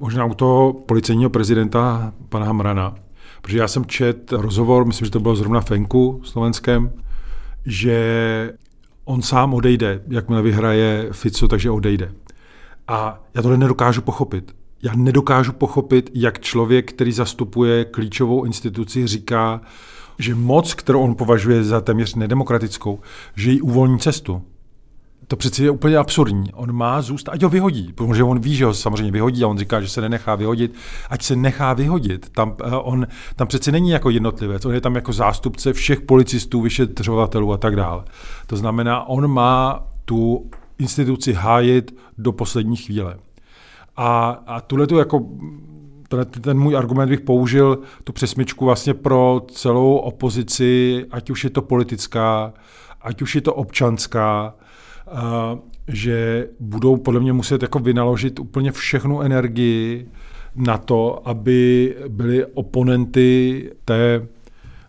[0.00, 2.94] možná u toho policejního prezidenta pana Hamrana.
[3.42, 6.92] Protože já jsem čet rozhovor, myslím, že to bylo zrovna Fenku slovenském,
[7.66, 8.54] že
[9.04, 12.12] on sám odejde, jakmile vyhraje Fico, takže odejde.
[12.88, 14.54] A já tohle nedokážu pochopit.
[14.82, 19.60] Já nedokážu pochopit, jak člověk, který zastupuje klíčovou instituci, říká,
[20.18, 23.00] že moc, kterou on považuje za téměř nedemokratickou,
[23.36, 24.42] že jí uvolní cestu
[25.32, 26.52] to přeci je úplně absurdní.
[26.52, 29.58] On má zůstat, ať ho vyhodí, protože on ví, že ho samozřejmě vyhodí a on
[29.58, 30.74] říká, že se nenechá vyhodit.
[31.10, 32.28] Ať se nechá vyhodit.
[32.28, 36.60] Tam, eh, on tam přeci není jako jednotlivec, on je tam jako zástupce všech policistů,
[36.60, 38.04] vyšetřovatelů a tak dále.
[38.46, 43.16] To znamená, on má tu instituci hájit do poslední chvíle.
[43.96, 45.26] A, a tuhle tu jako
[46.40, 51.62] ten můj argument bych použil tu přesmičku vlastně pro celou opozici, ať už je to
[51.62, 52.52] politická,
[53.02, 54.54] ať už je to občanská,
[55.88, 60.08] že budou podle mě muset jako vynaložit úplně všechnu energii
[60.56, 64.26] na to, aby byli oponenty té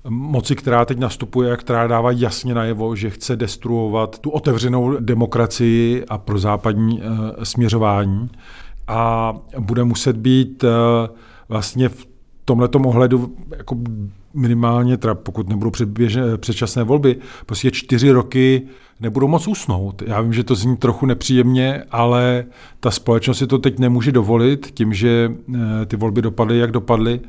[0.09, 6.05] moci, která teď nastupuje a která dává jasně najevo, že chce destruovat tu otevřenou demokracii
[6.05, 8.29] a pro západní uh, směřování.
[8.87, 10.69] A bude muset být uh,
[11.49, 12.07] vlastně v
[12.45, 13.75] tomhle ohledu jako
[14.33, 18.61] minimálně, teda pokud nebudou předběžné, předčasné volby, prostě čtyři roky
[18.99, 20.01] nebudou moc usnout.
[20.01, 22.45] Já vím, že to zní trochu nepříjemně, ale
[22.79, 27.19] ta společnost si to teď nemůže dovolit tím, že eh, ty volby dopadly, jak dopadly,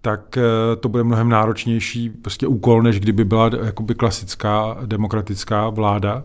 [0.00, 6.24] tak eh, to bude mnohem náročnější prostě úkol, než kdyby byla jakoby klasická demokratická vláda.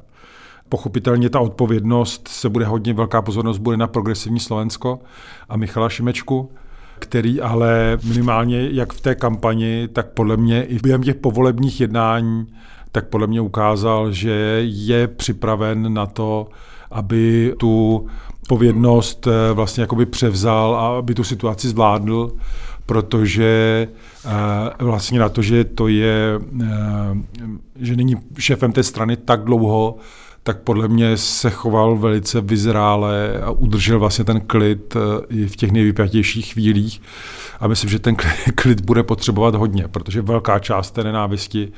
[0.69, 4.99] Pochopitelně ta odpovědnost se bude hodně, velká pozornost bude na progresivní Slovensko
[5.49, 6.51] a Michala Šimečku,
[7.05, 12.47] který ale minimálně jak v té kampani, tak podle mě i během těch povolebních jednání,
[12.91, 16.49] tak podle mě ukázal, že je připraven na to,
[16.91, 18.05] aby tu
[18.47, 22.31] povědnost eh, vlastně jakoby převzal a aby tu situaci zvládl,
[22.85, 23.87] protože
[24.25, 26.67] eh, vlastně na to, že to je, eh,
[27.75, 29.95] že není šéfem té strany tak dlouho,
[30.43, 35.55] tak podle mě se choval velice vyzrále a udržel vlastně ten klid eh, i v
[35.55, 37.01] těch nejvypjatějších chvílích.
[37.59, 38.15] A myslím, že ten
[38.55, 41.71] klid bude potřebovat hodně, protože velká část té nenávisti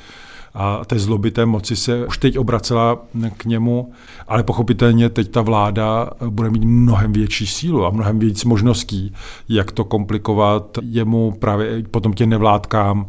[0.54, 3.00] a té zloby té moci se už teď obracela
[3.38, 3.92] k němu,
[4.28, 9.14] ale pochopitelně teď ta vláda bude mít mnohem větší sílu a mnohem víc možností,
[9.50, 13.08] jak to komplikovat jemu právě potom těm nevládkám,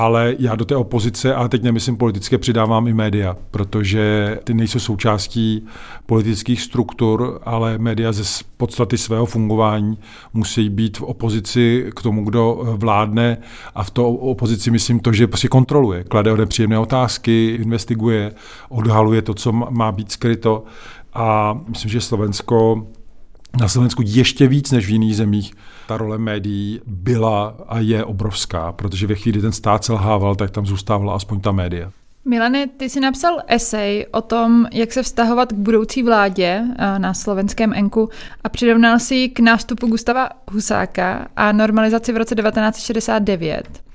[0.00, 4.78] ale já do té opozice, a teď nemyslím politické, přidávám i média, protože ty nejsou
[4.78, 5.66] součástí
[6.06, 9.98] politických struktur, ale média ze podstaty svého fungování
[10.34, 13.38] musí být v opozici k tomu, kdo vládne.
[13.74, 18.32] A v to opozici myslím to, že prostě kontroluje, klade nepříjemné otázky, investiguje,
[18.68, 20.64] odhaluje to, co má být skryto.
[21.14, 22.86] A myslím, že Slovensko
[23.60, 25.54] na Slovensku ještě víc než v jiných zemích
[25.88, 30.66] ta role médií byla a je obrovská, protože ve chvíli ten stát selhával, tak tam
[30.66, 31.90] zůstávala aspoň ta média.
[32.24, 36.64] Milane, ty jsi napsal esej o tom, jak se vztahovat k budoucí vládě
[36.98, 38.08] na slovenském Enku
[38.44, 43.89] a přirovnal si ji k nástupu Gustava Husáka a normalizaci v roce 1969.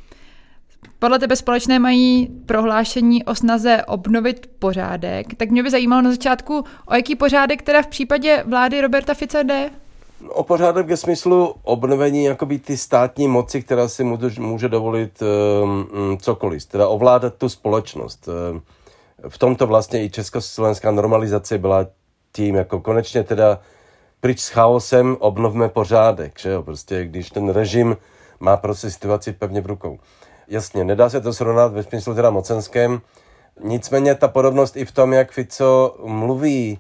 [1.06, 6.63] Podle tebe společné mají prohlášení o snaze obnovit pořádek, tak mě by zajímalo na začátku,
[6.86, 9.70] o jaký pořádek teda v případě vlády Roberta Fica jde?
[10.30, 15.24] O pořádek ve smyslu obnovení jakoby ty státní moci, která si může, může dovolit
[15.63, 18.30] um, cokoliv, teda ovládat tu společnost.
[18.52, 18.62] Um,
[19.30, 21.88] v tomto vlastně i československá normalizace byla
[22.32, 23.60] tím, jako konečně teda
[24.22, 27.98] pryč s chaosem obnovme pořádek, že jo, prostě když ten režim
[28.39, 30.00] má prostě situaci pevně v rukou.
[30.48, 33.02] Jasně, nedá se to srovnat ve smyslu teda mocenském,
[33.64, 36.80] nicméně ta podobnost i v tom, jak Fico mluví,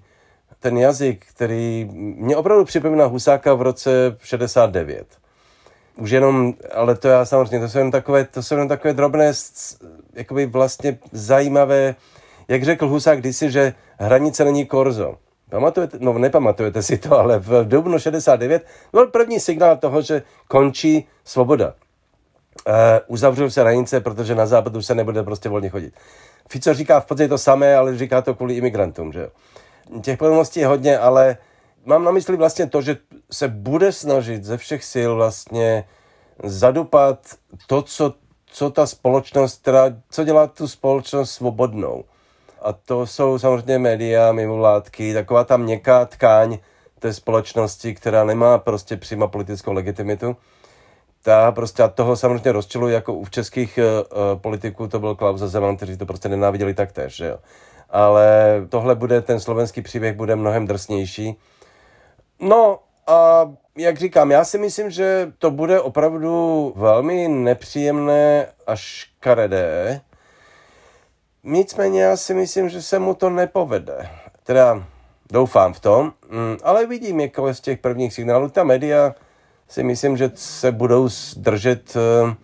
[0.59, 5.07] ten jazyk, který mě opravdu připomíná Husáka v roce 69.
[5.97, 9.33] Už jenom, ale to já samozřejmě, to jsou jenom takové, to jsou jenom takové drobné,
[10.13, 11.95] jakoby vlastně zajímavé,
[12.47, 15.17] jak řekl Husák kdysi, že hranice není korzo.
[15.49, 21.07] Pamatujete, no nepamatujete si to, ale v dubnu 69 byl první signál toho, že končí
[21.23, 21.73] svoboda.
[22.67, 22.73] Uh,
[23.07, 25.93] uzavřou se hranice, protože na západu se nebude prostě volně chodit.
[26.49, 29.29] Fico říká v podstatě to samé, ale říká to kvůli imigrantům, že jo.
[30.01, 31.37] Těch podobností je hodně, ale
[31.85, 32.97] mám na mysli vlastně to, že
[33.31, 35.85] se bude snažit ze všech sil vlastně
[36.43, 37.19] zadupat
[37.67, 38.13] to, co,
[38.45, 42.03] co ta společnost, teda, co dělá tu společnost svobodnou.
[42.61, 46.57] A to jsou samozřejmě média, mimovládky, taková ta měkká tkáň
[46.99, 50.35] té společnosti, která nemá prostě přímo politickou legitimitu.
[51.25, 55.47] Ta prostě a toho samozřejmě rozčiluje, jako u českých uh, politiků to byl Klaus a
[55.47, 57.37] Zeman, kteří to prostě nenáviděli taktéž, že jo
[57.89, 61.35] ale tohle bude, ten slovenský příběh bude mnohem drsnější.
[62.39, 70.01] No a jak říkám, já si myslím, že to bude opravdu velmi nepříjemné až karedé.
[71.43, 74.09] Nicméně já si myslím, že se mu to nepovede.
[74.43, 74.83] Teda
[75.31, 78.49] doufám v tom, mm, ale vidím jako z těch prvních signálů.
[78.49, 79.15] Ta média
[79.67, 81.93] si myslím, že se budou držet.
[81.95, 82.35] Eh,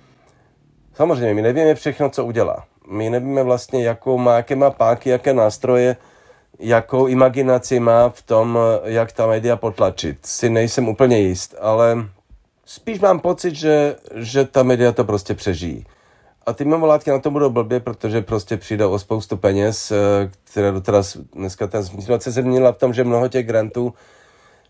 [0.94, 5.34] samozřejmě, my nevíme všechno, co udělá my nevíme vlastně, jakou má, jaké má páky, jaké
[5.34, 5.98] nástroje,
[6.60, 10.26] jakou imaginaci má v tom, jak ta média potlačit.
[10.26, 11.98] Si nejsem úplně jist, ale
[12.66, 15.86] spíš mám pocit, že, že ta média to prostě přežijí.
[16.46, 20.72] A ty mimovládky na to budou blbě, protože prostě přijdou o spoustu peněz, eh, které
[20.72, 23.94] do teraz dneska ta situace se změnila v tom, že mnoho těch grantů,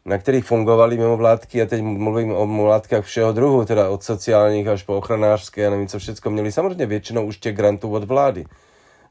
[0.05, 4.83] na kterých fungovaly mimovládky, a teď mluvím o mimovládkách všeho druhu, teda od sociálních až
[4.83, 8.45] po ochranářské, a nevím co všechno, měli samozřejmě většinou už těch grantů od vlády.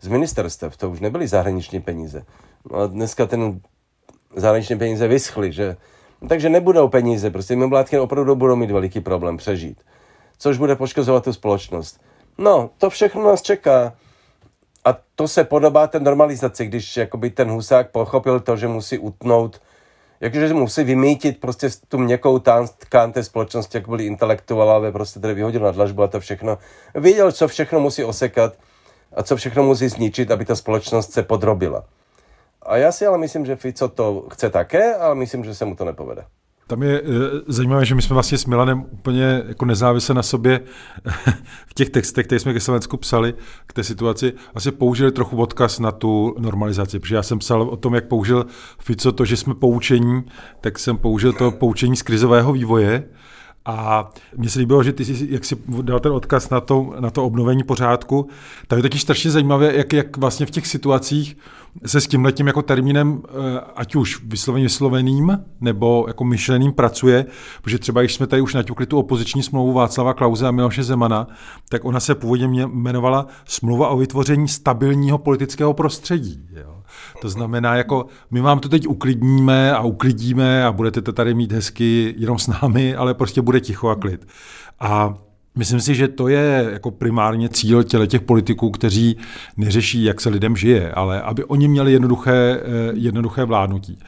[0.00, 2.22] Z ministerstev, to už nebyly zahraniční peníze.
[2.70, 3.60] No a dneska ten
[4.36, 5.76] zahraniční peníze vyschly, že?
[6.20, 9.82] No, takže nebudou peníze, prostě mimovládky opravdu budou mít veliký problém přežít.
[10.38, 12.00] Což bude poškozovat tu společnost.
[12.38, 13.92] No, to všechno nás čeká.
[14.84, 19.60] A to se podobá té normalizaci, když jakoby ten husák pochopil to, že musí utnout,
[20.20, 22.38] jakože musí vymítit prostě tu měkkou
[22.78, 26.58] tkán té společnosti, jak byli intelektuálové, prostě tady vyhodil na dlažbu a to všechno.
[26.94, 28.54] Věděl, co všechno musí osekat
[29.12, 31.84] a co všechno musí zničit, aby ta společnost se podrobila.
[32.62, 35.76] A já si ale myslím, že Fico to chce také, ale myslím, že se mu
[35.76, 36.24] to nepovede.
[36.70, 37.02] Tam je e,
[37.46, 40.60] zajímavé, že my jsme vlastně s Milanem úplně jako nezávisle na sobě
[41.66, 43.34] v těch textech, které jsme ke Slovensku psali
[43.66, 47.76] k té situaci, asi použili trochu odkaz na tu normalizaci, protože já jsem psal o
[47.76, 48.46] tom, jak použil
[48.78, 50.22] Fico to, že jsme poučení,
[50.60, 53.04] tak jsem použil to poučení z krizového vývoje,
[53.64, 57.10] a mně se líbilo, že ty jsi, jak jsi dal ten odkaz na to, na
[57.10, 58.28] to obnovení pořádku,
[58.66, 61.36] tak je taky strašně zajímavé, jak, jak vlastně v těch situacích
[61.86, 67.26] se s tím letím jako termínem, eh, ať už vysloveně vysloveným nebo jako myšleným pracuje,
[67.62, 71.26] protože třeba když jsme tady už naťukli tu opoziční smlouvu Václava Klauze a Miloše Zemana,
[71.68, 76.48] tak ona se původně jmenovala Smlouva o vytvoření stabilního politického prostředí.
[76.50, 76.79] Jo.
[77.20, 81.52] To znamená, jako my vám to teď uklidníme a uklidíme a budete to tady mít
[81.52, 84.26] hezky jenom s námi, ale prostě bude ticho a klid.
[84.80, 85.14] A
[85.54, 89.16] Myslím si, že to je jako primárně cíl těle těch politiků, kteří
[89.56, 93.98] neřeší, jak se lidem žije, ale aby oni měli jednoduché, eh, jednoduché vládnutí.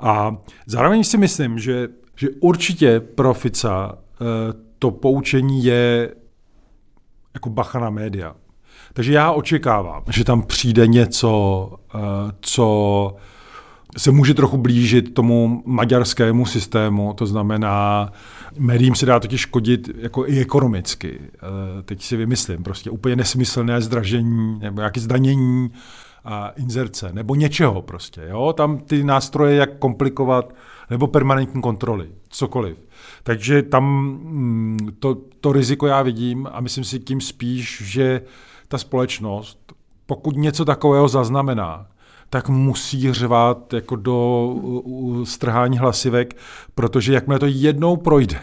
[0.00, 4.24] A zároveň si myslím, že, že určitě pro Fica eh,
[4.78, 6.14] to poučení je
[7.34, 8.36] jako bacha na média.
[8.94, 11.98] Takže já očekávám, že tam přijde něco, eh,
[12.40, 13.16] co
[13.96, 18.12] se může trochu blížit tomu maďarskému systému, to znamená,
[18.58, 21.20] médiím se dá totiž škodit jako i ekonomicky.
[21.20, 25.70] Eh, teď si vymyslím, prostě úplně nesmyslné zdražení nebo nějaké zdanění
[26.24, 28.22] a inzerce nebo něčeho prostě.
[28.28, 28.52] Jo?
[28.52, 30.54] Tam ty nástroje, jak komplikovat,
[30.90, 32.76] nebo permanentní kontroly, cokoliv.
[33.22, 38.20] Takže tam mm, to, to riziko já vidím a myslím si tím spíš, že
[38.74, 39.72] ta společnost,
[40.06, 41.86] pokud něco takového zaznamená,
[42.30, 44.54] tak musí řvát jako do
[45.24, 46.36] strhání hlasivek,
[46.74, 48.40] protože jakmile to jednou projde,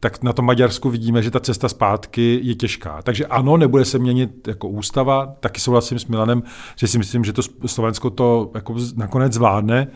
[0.00, 3.02] tak na tom Maďarsku vidíme, že ta cesta zpátky je těžká.
[3.02, 6.42] Takže ano, nebude se měnit jako ústava, taky souhlasím s Milanem,
[6.76, 9.86] že si myslím, že to Slovensko to jako nakonec zvládne,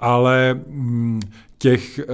[0.00, 1.20] ale mm,
[1.58, 2.04] těch e,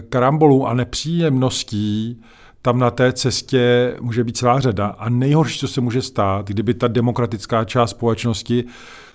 [0.00, 2.22] karambolů a nepříjemností
[2.62, 4.86] tam na té cestě může být celá řada.
[4.86, 8.64] A nejhorší, co se může stát, kdyby ta demokratická část společnosti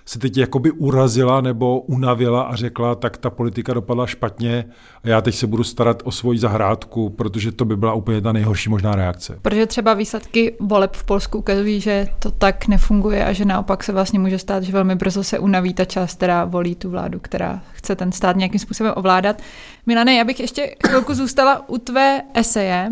[0.07, 4.65] se teď jakoby urazila nebo unavila a řekla, tak ta politika dopadla špatně
[5.03, 8.31] a já teď se budu starat o svoji zahrádku, protože to by byla úplně ta
[8.31, 9.39] nejhorší možná reakce.
[9.41, 13.91] Protože třeba výsledky voleb v Polsku ukazují, že to tak nefunguje a že naopak se
[13.91, 17.61] vlastně může stát, že velmi brzo se unaví ta část, která volí tu vládu, která
[17.73, 19.41] chce ten stát nějakým způsobem ovládat.
[19.85, 22.91] Milane, já bych ještě chvilku zůstala u tvé eseje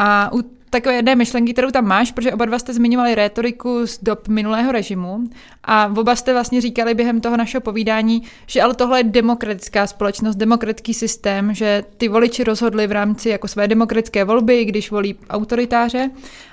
[0.00, 3.98] a u takové jedné myšlenky, kterou tam máš, protože oba dva jste zmiňovali rétoriku z
[4.02, 5.20] dob minulého režimu
[5.64, 10.36] a oba jste vlastně říkali během toho našeho povídání, že ale tohle je demokratická společnost,
[10.36, 16.10] demokratický systém, že ty voliči rozhodli v rámci jako své demokratické volby, když volí autoritáře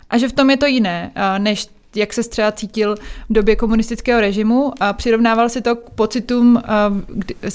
[0.10, 2.96] a že v tom je to jiné, než jak se třeba cítil
[3.30, 6.62] v době komunistického režimu a přirovnával si to k pocitům,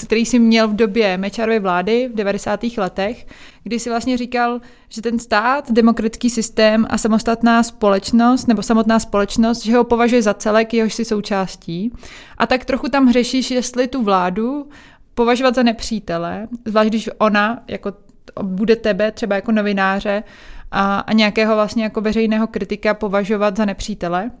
[0.05, 2.59] který si měl v době Mečarovy vlády v 90.
[2.77, 3.27] letech,
[3.63, 9.65] kdy si vlastně říkal, že ten stát, demokratický systém a samostatná společnost nebo samotná společnost,
[9.65, 11.93] že ho považuje za celek, jehož si součástí.
[12.37, 14.67] A tak trochu tam hřešíš, jestli tu vládu
[15.15, 17.93] považovat za nepřítele, zvlášť když ona jako
[18.41, 20.23] bude tebe třeba jako novináře
[20.71, 24.31] a, a nějakého vlastně jako veřejného kritika považovat za nepřítele,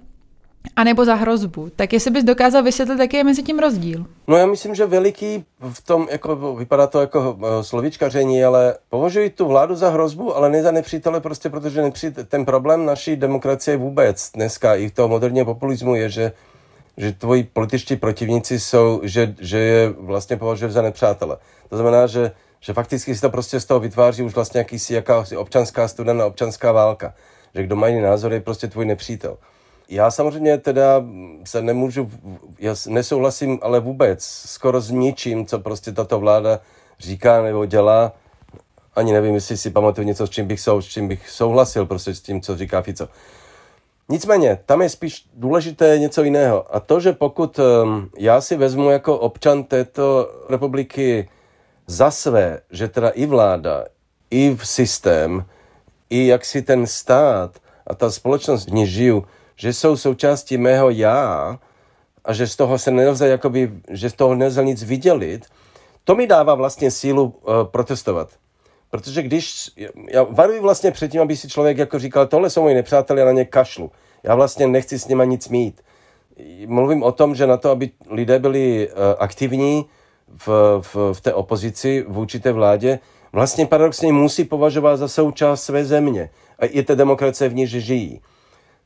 [0.75, 1.69] a nebo za hrozbu.
[1.75, 4.05] Tak jestli bys dokázal vysvětlit, jaký je mezi tím rozdíl?
[4.27, 9.29] No já myslím, že veliký v tom, jako vypadá to jako eh, slovíčkaření, ale považuji
[9.29, 13.77] tu vládu za hrozbu, ale ne za nepřítele, prostě protože nepřítele, ten problém naší demokracie
[13.77, 16.31] vůbec dneska i v toho moderního populismu je, že
[16.97, 21.37] že tvoji političtí protivníci jsou, že, že je vlastně považuje za nepřátele.
[21.69, 22.31] To znamená, že
[22.61, 26.71] že fakticky si to prostě z toho vytváří už vlastně jakýsi jakási občanská studená občanská
[26.71, 27.13] válka.
[27.55, 29.37] Že kdo má jiný názor, je prostě tvůj nepřítel.
[29.89, 31.03] Já samozřejmě teda
[31.43, 32.11] se nemůžu,
[32.59, 36.59] já nesouhlasím ale vůbec skoro s ničím, co prostě tato vláda
[36.99, 38.11] říká nebo dělá.
[38.95, 42.15] Ani nevím, jestli si pamatuju něco, s čím bych, sou, s čím bych souhlasil, prostě
[42.15, 43.07] s tím, co říká Fico.
[44.09, 46.75] Nicméně, tam je spíš důležité něco jiného.
[46.75, 51.29] A to, že pokud um, já si vezmu jako občan této republiky
[51.87, 53.85] za své, že teda i vláda,
[54.31, 55.45] i v systém,
[56.09, 57.57] i jak si ten stát
[57.87, 59.25] a ta společnost, v ní žiju,
[59.55, 61.59] že jsou součástí mého já
[62.25, 65.45] a že z toho se nelze, jakoby, že z toho nelze nic vydělit,
[66.03, 68.29] to mi dává vlastně sílu uh, protestovat.
[68.89, 69.71] Protože když,
[70.09, 73.25] já varuji vlastně před tím, aby si člověk jako říkal, tohle jsou moji nepřátelé, já
[73.25, 73.91] na ně kašlu.
[74.23, 75.81] Já vlastně nechci s nimi nic mít.
[76.67, 79.85] Mluvím o tom, že na to, aby lidé byli uh, aktivní
[80.35, 80.47] v,
[80.81, 82.99] v, v té opozici vůči té vládě,
[83.33, 86.29] vlastně paradoxně musí považovat za součást své země.
[86.59, 88.21] A i té demokracie v ní, že žijí.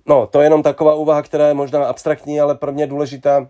[0.06, 3.48] No, to je jenom taková úvaha, která je možná abstraktní, ale pro mě důležitá,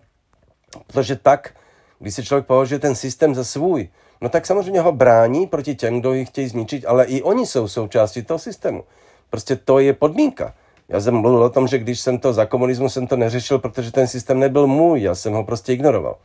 [0.88, 1.56] protože tak,
[2.00, 3.90] když si člověk považuje ten systém za svůj,
[4.22, 7.68] no tak samozřejmě ho brání proti těm, kdo ji chtějí zničit, ale i oni jsou
[7.68, 8.84] součástí toho systému.
[9.30, 10.54] Prostě to je podmínka.
[10.90, 13.92] Já jsem mluvil o tom, že když jsem to za komunismu jsem to neřešil, protože
[13.92, 16.16] ten systém nebyl můj, já jsem ho prostě ignoroval.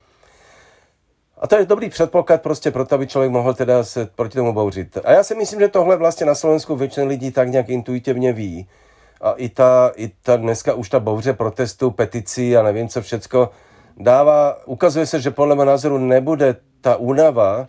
[1.40, 4.98] A to je dobrý předpoklad prostě proto, aby člověk mohl teda se proti tomu bouřit.
[5.04, 8.68] A já si myslím, že tohle vlastně na Slovensku většina lidí tak nějak intuitivně ví.
[9.20, 13.50] A i ta, i ta dneska už ta bouře protestů, peticí a nevím co všecko
[13.96, 17.68] dává, ukazuje se, že podle mého názoru nebude ta únava,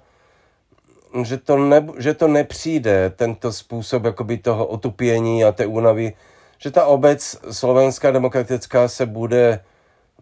[1.23, 6.13] že to, ne, že to nepřijde, tento způsob jakoby toho otupění a té únavy,
[6.57, 9.59] že ta obec slovenská demokratická se bude,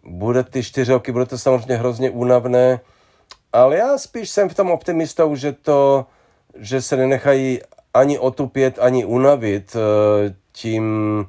[0.04, 2.80] bude ty čtyři roky, bude to samozřejmě hrozně únavné,
[3.52, 6.06] ale já spíš jsem v tom optimistou, že to,
[6.54, 7.60] že se nenechají
[7.94, 11.26] ani otupět, ani unavit eh, tím,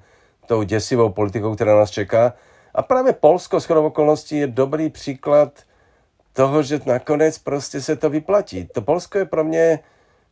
[0.52, 2.34] tou děsivou politikou, která nás čeká.
[2.76, 5.52] A právě Polsko s okolností je dobrý příklad
[6.34, 8.68] toho, že nakonec prostě se to vyplatí.
[8.74, 9.80] To Polsko je pro mě,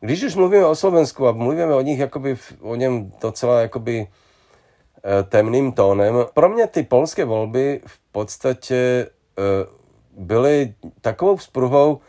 [0.00, 5.22] když už mluvíme o Slovensku a mluvíme o nich jakoby, o něm docela jakoby eh,
[5.22, 9.06] temným tónem, pro mě ty polské volby v podstatě
[9.38, 9.79] eh,
[10.20, 12.00] byly takovou vzpruhou,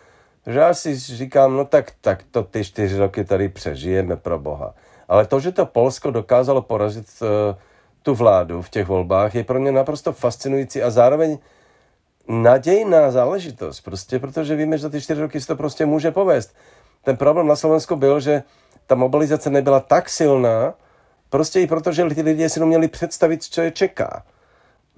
[0.48, 4.74] že já si říkám, no tak, tak to ty čtyři roky tady přežijeme pro boha.
[5.08, 7.28] Ale to, že to Polsko dokázalo porazit uh,
[8.04, 11.38] tu vládu v těch volbách, je pro mě naprosto fascinující a zároveň
[12.28, 13.82] nadějná záležitost.
[13.82, 16.56] Prostě protože víme, že za ty čtyři roky se to prostě může povést.
[17.04, 18.44] Ten problém na Slovensku byl, že
[18.88, 20.74] ta mobilizace nebyla tak silná,
[21.30, 24.24] prostě i protože ty lidé si neměli představit, co je čeká.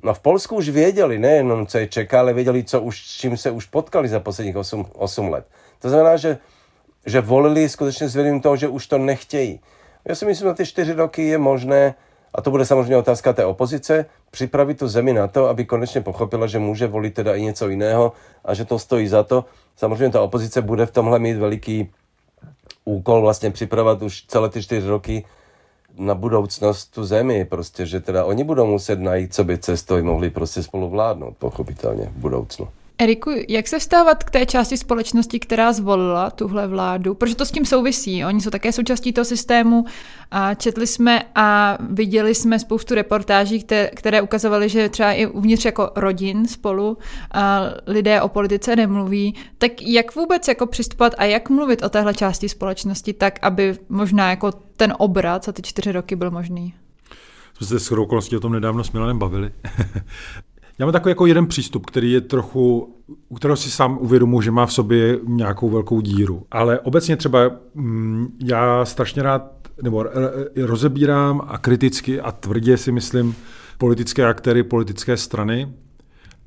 [0.03, 3.37] No v Polsku už věděli nejenom, co je čeká, ale věděli, co už, s čím
[3.37, 5.45] se už potkali za posledních 8, 8 let.
[5.79, 6.37] To znamená, že,
[7.05, 9.59] že volili skutečně s vědomím toho, že už to nechtějí.
[10.05, 11.95] Já si myslím, že na ty čtyři roky je možné,
[12.35, 16.47] a to bude samozřejmě otázka té opozice, připravit tu zemi na to, aby konečně pochopila,
[16.47, 18.11] že může volit teda i něco jiného
[18.45, 19.45] a že to stojí za to.
[19.75, 21.91] Samozřejmě ta opozice bude v tomhle mít veliký
[22.85, 25.25] úkol vlastně připravovat už celé ty čtyři roky
[25.97, 30.29] na budoucnost tu zemi, prostě, že teda oni budou muset najít sobě cestu, aby mohli
[30.29, 32.67] prostě spolu vládnout, pochopitelně, v budoucnu.
[33.03, 37.15] Eriku, jak se vztahovat k té části společnosti, která zvolila tuhle vládu?
[37.15, 38.25] Protože to s tím souvisí.
[38.25, 39.85] Oni jsou také součástí toho systému.
[40.31, 45.91] A četli jsme a viděli jsme spoustu reportáží, které, ukazovaly, že třeba i uvnitř jako
[45.95, 46.97] rodin spolu
[47.31, 49.35] a lidé o politice nemluví.
[49.57, 54.29] Tak jak vůbec jako přistupovat a jak mluvit o téhle části společnosti tak, aby možná
[54.29, 56.73] jako ten obrat za ty čtyři roky byl možný?
[57.57, 59.51] Jsme se s o tom nedávno s Milanem bavili.
[60.79, 62.95] Já mám takový jako jeden přístup, který je trochu,
[63.29, 66.45] u kterého si sám uvědomuji, že má v sobě nějakou velkou díru.
[66.51, 67.39] Ale obecně třeba
[67.75, 69.51] mm, já strašně rád
[69.83, 70.05] nebo
[70.55, 73.35] rozebírám a kriticky a tvrdě si myslím
[73.77, 75.73] politické aktéry, politické strany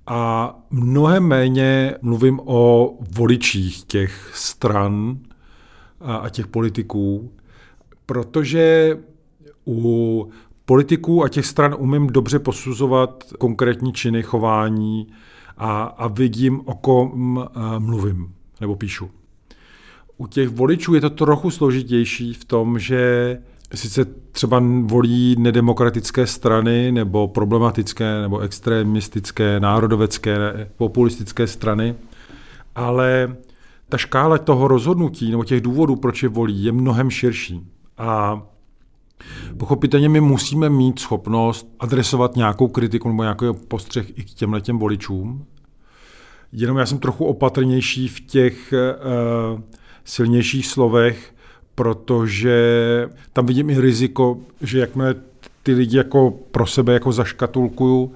[0.06, 5.18] a mnohem méně mluvím o voličích těch stran
[6.00, 7.32] a těch politiků,
[8.06, 8.98] protože
[9.66, 10.30] u
[10.66, 15.06] politiků a těch stran umím dobře posuzovat konkrétní činy, chování
[15.56, 17.44] a, a vidím, o kom uh,
[17.78, 19.10] mluvím nebo píšu.
[20.16, 23.38] U těch voličů je to trochu složitější v tom, že
[23.74, 30.38] sice třeba volí nedemokratické strany nebo problematické nebo extremistické, národovecké,
[30.76, 31.94] populistické strany,
[32.74, 33.36] ale
[33.88, 37.66] ta škála toho rozhodnutí nebo těch důvodů, proč je volí, je mnohem širší.
[37.98, 38.42] A
[39.58, 44.78] Pochopitelně my musíme mít schopnost adresovat nějakou kritiku nebo nějaký postřeh i k těmhle těm
[44.78, 45.46] voličům.
[46.52, 48.74] Jenom já jsem trochu opatrnější v těch
[49.54, 49.60] uh,
[50.04, 51.34] silnějších slovech,
[51.74, 52.58] protože
[53.32, 55.14] tam vidím i riziko, že jakmile
[55.62, 58.12] ty lidi jako pro sebe jako zaškatulkuju,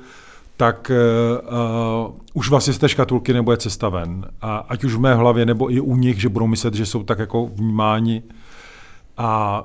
[0.57, 0.90] tak
[2.07, 4.26] uh, už vlastně z té škatulky nebude cesta ven.
[4.40, 7.03] A ať už v mé hlavě, nebo i u nich, že budou myslet, že jsou
[7.03, 8.22] tak jako vnímáni.
[9.16, 9.64] A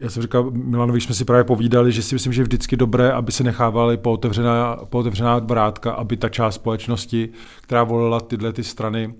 [0.00, 3.12] já jsem říkal, Milanovi jsme si právě povídali, že si myslím, že je vždycky dobré,
[3.12, 7.28] aby se nechávali pootevřená, pootevřená vrátka, aby ta část společnosti,
[7.62, 9.14] která volila tyhle ty strany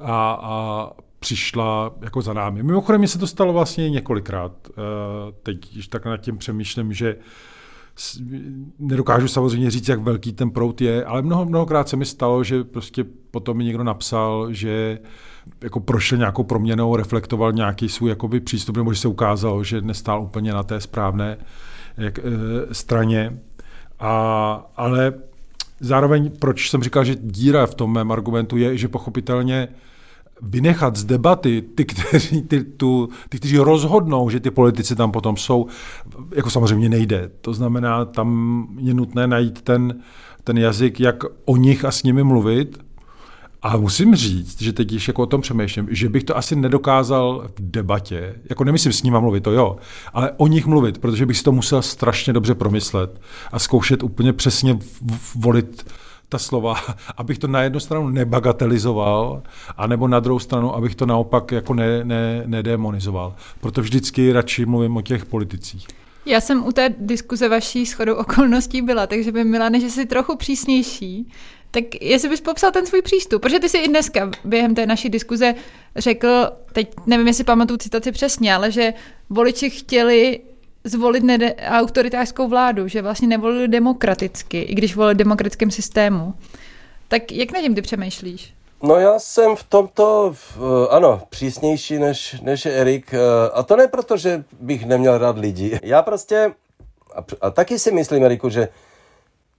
[0.00, 2.62] a, a přišla jako za námi.
[2.62, 4.52] Mimochodem, mi se to stalo vlastně několikrát.
[4.70, 4.72] Eh,
[5.42, 7.16] teď, když tak nad tím přemýšlím, že
[8.78, 12.64] nedokážu samozřejmě říct, jak velký ten prout je, ale mnoho, mnohokrát se mi stalo, že
[12.64, 14.98] prostě potom mi někdo napsal, že
[15.62, 20.22] jako prošel nějakou proměnou, reflektoval nějaký svůj jakoby přístup, nebo že se ukázalo, že nestál
[20.22, 21.38] úplně na té správné
[21.96, 22.22] jak, e,
[22.72, 23.38] straně.
[24.00, 25.12] A, ale
[25.80, 29.68] zároveň, proč jsem říkal, že díra v tom mém argumentu je, že pochopitelně
[30.42, 35.36] vynechat z debaty ty, kteří, ty, tu, ty, kteří rozhodnou, že ty politici tam potom
[35.36, 35.66] jsou,
[36.36, 37.30] jako samozřejmě nejde.
[37.40, 40.00] To znamená, tam je nutné najít ten,
[40.44, 42.78] ten jazyk, jak o nich a s nimi mluvit.
[43.64, 47.48] A musím říct, že teď, když jako o tom přemýšlím, že bych to asi nedokázal
[47.48, 49.76] v debatě, jako nemyslím s nima mluvit, to jo,
[50.12, 53.20] ale o nich mluvit, protože bych si to musel strašně dobře promyslet
[53.52, 54.78] a zkoušet úplně přesně
[55.34, 55.86] volit
[56.28, 56.74] ta slova,
[57.16, 59.42] abych to na jednu stranu nebagatelizoval,
[59.76, 63.34] anebo na druhou stranu, abych to naopak jako ne, ne, nedemonizoval.
[63.60, 65.86] Proto vždycky radši mluvím o těch politicích.
[66.26, 70.36] Já jsem u té diskuze vaší shodou okolností byla, takže by Milane, že jsi trochu
[70.36, 71.28] přísnější,
[71.74, 75.10] tak jestli bys popsal ten svůj přístup, protože ty si i dneska během té naší
[75.10, 75.54] diskuze
[75.96, 78.92] řekl, teď nevím, jestli pamatuju citaci přesně, ale že
[79.30, 80.40] voliči chtěli
[80.84, 86.34] zvolit nede- autoritářskou vládu, že vlastně nevolili demokraticky, i když volili demokratickém systému.
[87.08, 88.54] Tak jak na tím ty přemýšlíš?
[88.82, 90.34] No já jsem v tomto,
[90.90, 93.14] ano, přísnější než, než Erik.
[93.14, 93.18] Eh,
[93.52, 95.80] a to ne proto, že bych neměl rád lidi.
[95.82, 96.52] Já prostě,
[97.14, 98.68] a, a taky si myslím, Eriku, že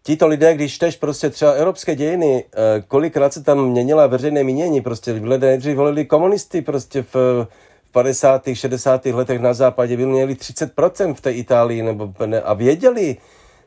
[0.05, 4.81] tito lidé, když čteš prostě třeba evropské dějiny, eh, kolikrát se tam měnila veřejné mínění,
[4.81, 7.47] prostě lidé nejdřív volili komunisty prostě v
[7.91, 8.55] 50.
[8.55, 9.05] 60.
[9.05, 13.17] letech na západě byli měli 30% v té Itálii nebo ne, a věděli,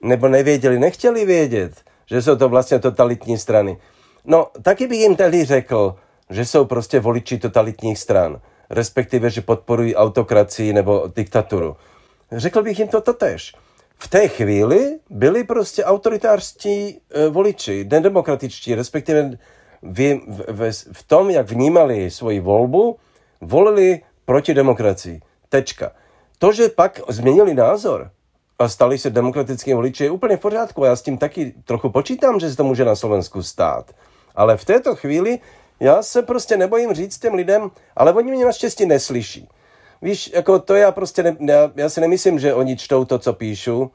[0.02, 1.72] nebo nevěděli, nechtěli vědět,
[2.06, 3.78] že jsou to vlastně totalitní strany.
[4.24, 5.94] No, taky bych jim tehdy řekl,
[6.30, 11.76] že jsou prostě voliči totalitních stran, respektive, že podporují autokracii nebo diktaturu.
[12.32, 13.54] Řekl bych jim to totež.
[13.98, 19.38] V té chvíli byli prostě autoritářští e, voliči, nedemokratičtí, respektive
[19.82, 22.96] v, v, v tom, jak vnímali svoji volbu,
[23.40, 25.20] volili proti demokracii.
[25.48, 25.92] Tečka.
[26.38, 28.10] To, že pak změnili názor
[28.58, 30.84] a stali se demokratickým voliči, je úplně v pořádku.
[30.84, 33.92] Já s tím taky trochu počítám, že se to může na Slovensku stát.
[34.34, 35.38] Ale v této chvíli
[35.80, 39.48] já se prostě nebojím říct těm lidem, ale oni mě naštěstí neslyší.
[40.02, 43.32] Víš, jako to já prostě, ne, já, já si nemyslím, že oni čtou to, co
[43.32, 43.90] píšu,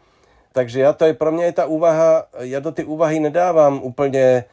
[0.52, 4.46] takže já to je, pro mě je ta úvaha, já do ty úvahy nedávám úplně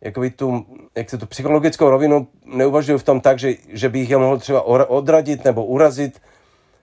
[0.00, 4.16] jakoby tu, jak se tu psychologickou rovinu neuvažuji v tom tak, že, že bych je
[4.16, 6.22] mohl třeba odradit nebo urazit.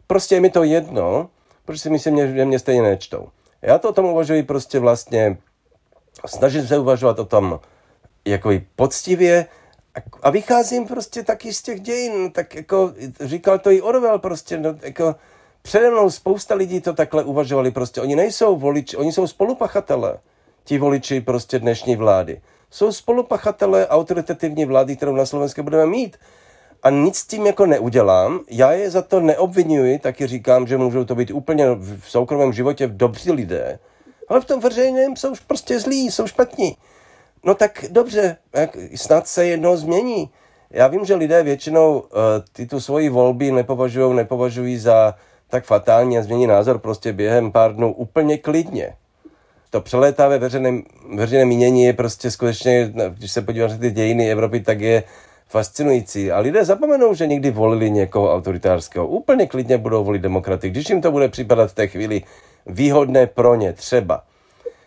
[0.08, 1.30] Prostě je mi to jedno,
[1.66, 3.28] protože si myslím, že mě stejně nečtou.
[3.62, 5.38] Já to o tom uvažuji prostě vlastně,
[6.26, 7.60] snažím se uvažovat o tom
[8.26, 9.46] jakoby poctivě
[10.22, 14.76] a vycházím prostě taky z těch dějin, tak jako říkal to i Orwell prostě, no,
[14.82, 15.16] jako
[15.62, 20.20] přede mnou spousta lidí to takhle uvažovali prostě, oni nejsou voliči, oni jsou spolupachatelé,
[20.64, 22.42] ti voliči prostě dnešní vlády
[22.74, 26.18] jsou spolupachatelé autoritativní vlády, kterou na Slovensku budeme mít.
[26.84, 28.40] A nic s tím jako neudělám.
[28.50, 32.88] Já je za to neobvinuji, taky říkám, že můžou to být úplně v soukromém životě
[32.88, 33.80] dobří lidé.
[34.28, 36.78] Ale v tom veřejném jsou prostě zlí, jsou špatní.
[37.44, 40.30] No tak dobře, jak, snad se jednou změní.
[40.72, 42.08] Já vím, že lidé většinou uh,
[42.54, 45.16] ty tu svoji volby nepovažují, nepovažují za
[45.50, 48.96] tak fatální a změní názor prostě během pár dnů úplně klidně
[49.74, 50.82] to přelétavé veřejné,
[51.16, 55.04] veřejné mínění je prostě skutečně, když se podíváš na ty dějiny Evropy, tak je
[55.48, 56.32] fascinující.
[56.32, 59.08] A lidé zapomenou, že někdy volili někoho autoritářského.
[59.08, 62.22] Úplně klidně budou volit demokraty, když jim to bude připadat v té chvíli
[62.66, 64.24] výhodné pro ně třeba.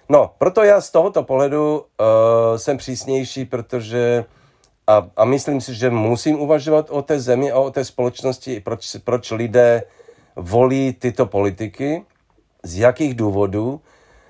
[0.08, 4.24] No, proto já z tohoto pohledu uh, jsem přísnější, protože
[4.86, 8.96] a, a myslím si, že musím uvažovat o té zemi a o té společnosti, proč,
[9.04, 9.82] proč lidé
[10.36, 12.04] volí tyto politiky,
[12.62, 13.80] z jakých důvodů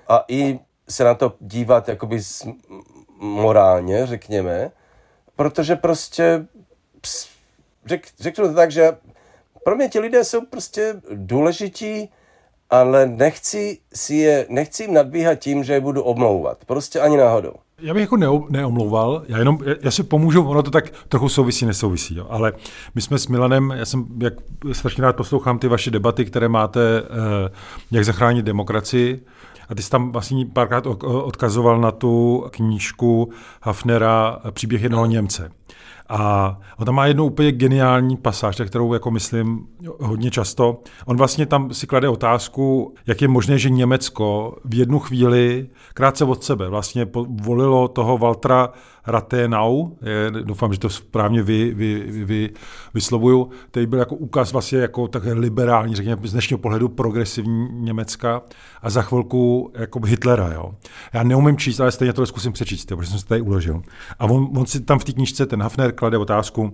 [0.07, 0.59] a i
[0.89, 2.21] se na to dívat jakoby
[3.19, 4.71] morálně, řekněme,
[5.35, 6.45] protože prostě
[7.85, 8.97] řek, řeknu to tak, že
[9.63, 12.09] pro mě ti lidé jsou prostě důležití,
[12.69, 16.65] ale nechci, si je, nechci jim nadbíhat tím, že je budu omlouvat.
[16.65, 17.53] Prostě ani náhodou.
[17.81, 18.17] Já bych jako
[18.49, 22.27] neomlouval, já jenom, já si pomůžu, ono to tak trochu souvisí, nesouvisí, jo.
[22.29, 22.53] ale
[22.95, 24.33] my jsme s Milanem, já jsem, jak
[24.71, 27.49] strašně rád poslouchám ty vaše debaty, které máte, eh,
[27.91, 29.25] jak zachránit demokracii,
[29.69, 35.51] a ty jsi tam vlastně párkrát odkazoval na tu knížku Hafnera Příběh jednoho Němce.
[36.09, 39.67] A on tam má jednu úplně geniální pasáž, kterou jako myslím
[39.99, 40.81] hodně často.
[41.05, 46.25] On vlastně tam si klade otázku, jak je možné, že Německo v jednu chvíli, krátce
[46.25, 47.07] od sebe, vlastně
[47.41, 48.69] volilo toho Valtra
[49.07, 52.49] Rathenau, je, doufám, že to správně vy, vy, vy,
[52.93, 58.41] vyslovuju, který byl jako ukaz vlastně jako tak liberální, řekněme z dnešního pohledu progresivní Německa
[58.81, 60.53] a za chvilku jako Hitlera.
[60.53, 60.75] Jo.
[61.13, 63.81] Já neumím číst, ale stejně to zkusím přečíst, protože jsem se tady uložil.
[64.19, 66.73] A on, on si tam v té knížce, ten Hafner, klade otázku,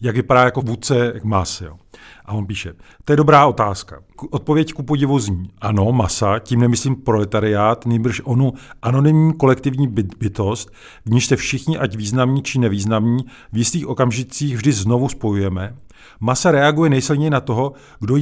[0.00, 1.60] jak vypadá jako vůdce mas.
[1.60, 1.76] Jo.
[2.24, 2.72] A on píše,
[3.04, 4.00] to je dobrá otázka.
[4.30, 8.52] Odpověď ku podivu zní, ano, masa, tím nemyslím proletariát, nejbrž onu
[8.82, 10.70] anonymní kolektivní byt, bytost,
[11.06, 15.76] v níž se všichni, ať významní či nevýznamní, v jistých okamžicích vždy znovu spojujeme.
[16.20, 18.16] Masa reaguje nejsilněji na toho, kdo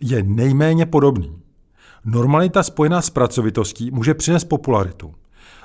[0.00, 1.42] je nejméně podobný.
[2.04, 5.14] Normalita spojená s pracovitostí může přinést popularitu.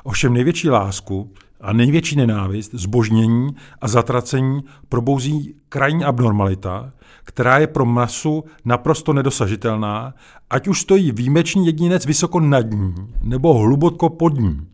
[0.03, 1.33] Ovšem největší lásku,
[1.67, 6.91] a největší nenávist, zbožnění a zatracení probouzí krajní abnormalita,
[7.23, 10.13] která je pro masu naprosto nedosažitelná,
[10.49, 14.67] ať už stojí výjimečný jedinec vysoko nad ní nebo hluboko pod ní.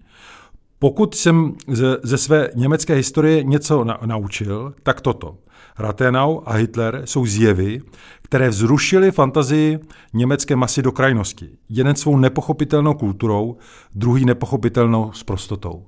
[0.79, 5.37] Pokud jsem ze, ze své německé historie něco na, naučil, tak toto.
[5.79, 7.81] Rathenau a Hitler jsou zjevy,
[8.21, 9.79] které vzrušily fantazii
[10.13, 11.49] německé masy do krajnosti.
[11.69, 13.57] Jeden svou nepochopitelnou kulturou,
[13.95, 15.85] druhý nepochopitelnou sprostotou.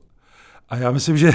[0.70, 1.34] A já myslím, že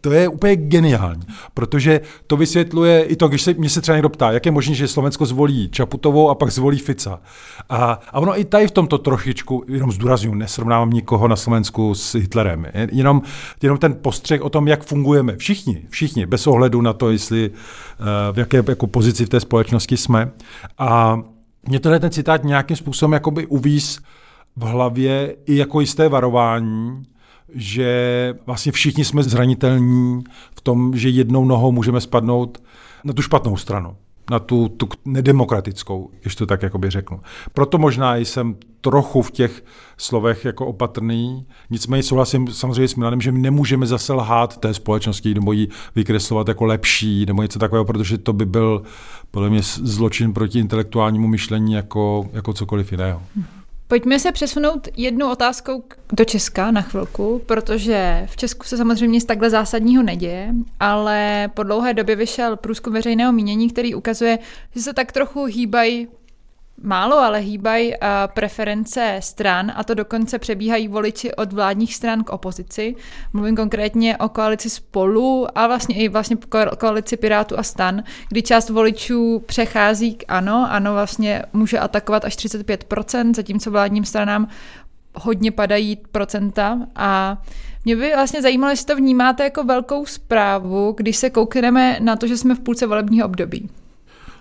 [0.00, 1.22] to je úplně geniální,
[1.54, 4.74] protože to vysvětluje i to, když se mě se třeba někdo ptá, jak je možné,
[4.74, 7.20] že Slovensko zvolí Čaputovou a pak zvolí Fica.
[7.68, 12.14] A, a ono i tady v tomto trošičku, jenom zdůraznuju, nesrovnávám nikoho na Slovensku s
[12.14, 13.22] Hitlerem, jenom,
[13.62, 15.36] jenom ten postřeh o tom, jak fungujeme.
[15.36, 17.56] Všichni, všichni, bez ohledu na to, jestli uh,
[18.32, 20.30] v jaké jako pozici v té společnosti jsme.
[20.78, 21.20] A
[21.68, 24.00] mě tohle ten citát nějakým způsobem uvíz
[24.56, 27.02] v hlavě i jako jisté varování,
[27.54, 30.24] že vlastně všichni jsme zranitelní
[30.56, 32.62] v tom, že jednou nohou můžeme spadnout
[33.04, 33.96] na tu špatnou stranu,
[34.30, 37.20] na tu, tu nedemokratickou, když to tak jakoby řeknu.
[37.52, 39.64] Proto možná jsem trochu v těch
[39.96, 45.34] slovech jako opatrný, nicméně souhlasím samozřejmě s Milanem, že my nemůžeme zase lhát té společnosti
[45.34, 48.82] nebo ji vykreslovat jako lepší nebo něco takového, protože to by byl
[49.30, 53.22] podle mě zločin proti intelektuálnímu myšlení jako, jako cokoliv jiného.
[53.36, 53.61] Hmm.
[53.92, 59.24] Pojďme se přesunout jednu otázkou do Česka na chvilku, protože v Česku se samozřejmě z
[59.24, 64.38] takhle zásadního neděje, ale po dlouhé době vyšel průzkum veřejného mínění, který ukazuje,
[64.74, 66.08] že se tak trochu hýbají
[66.82, 67.96] málo, ale hýbají uh,
[68.34, 72.94] preference stran a to dokonce přebíhají voliči od vládních stran k opozici.
[73.32, 76.36] Mluvím konkrétně o koalici Spolu a vlastně i vlastně
[76.78, 80.66] koalici Pirátů a Stan, kdy část voličů přechází k ANO.
[80.70, 84.48] ANO vlastně může atakovat až 35%, zatímco vládním stranám
[85.14, 87.42] hodně padají procenta a
[87.84, 92.26] mě by vlastně zajímalo, jestli to vnímáte jako velkou zprávu, když se koukneme na to,
[92.26, 93.68] že jsme v půlce volebního období.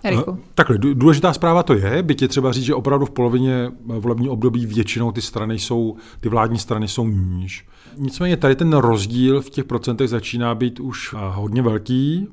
[0.03, 0.37] Eriku.
[0.39, 4.29] Eh, takhle, důležitá zpráva to je, byť je třeba říct, že opravdu v polovině volební
[4.29, 7.65] období většinou ty strany jsou, ty vládní strany jsou níž.
[7.97, 12.27] Nicméně tady ten rozdíl v těch procentech začíná být už eh, hodně velký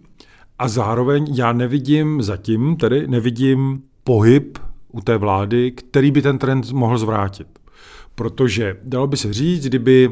[0.59, 4.59] a zároveň já nevidím zatím, tedy nevidím pohyb
[4.93, 7.49] u té vlády, který by ten trend mohl zvrátit.
[8.15, 10.11] Protože dalo by se říct, kdyby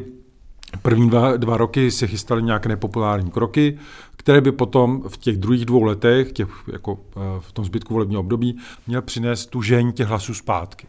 [0.81, 3.77] První dva, dva roky se chystaly nějaké nepopulární kroky,
[4.15, 8.21] které by potom v těch druhých dvou letech, těch, jako eh, v tom zbytku volebního
[8.21, 8.57] období,
[8.87, 10.87] měl přinést tu žeň těch hlasů zpátky.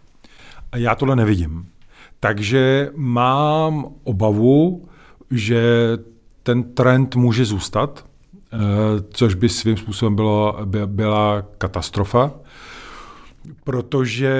[0.72, 1.66] A já tohle nevidím.
[2.20, 4.88] Takže mám obavu,
[5.30, 5.62] že
[6.42, 8.04] ten trend může zůstat,
[8.52, 8.56] eh,
[9.10, 12.32] což by svým způsobem bylo, by, byla katastrofa,
[13.64, 14.32] protože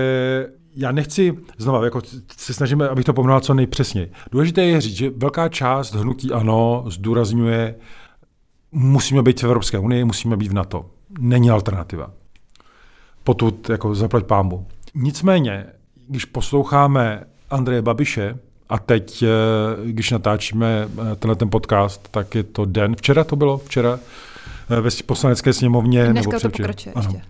[0.76, 2.00] já nechci, znova, jako
[2.36, 4.12] se snažíme, abych to pomenoval co nejpřesněji.
[4.32, 7.74] Důležité je říct, že velká část hnutí ANO zdůrazňuje,
[8.72, 10.86] musíme být v Evropské unii, musíme být v NATO.
[11.20, 12.10] Není alternativa.
[13.24, 14.66] Potud jako zaplať pámbu.
[14.94, 15.66] Nicméně,
[16.08, 18.38] když posloucháme Andreje Babiše,
[18.68, 19.28] a teď, eh,
[19.84, 23.98] když natáčíme eh, tenhle ten podcast, tak je to den, včera to bylo, včera
[24.70, 26.06] eh, ve poslanecké sněmovně.
[26.06, 27.20] Dneska nebo to pokračuje ještě.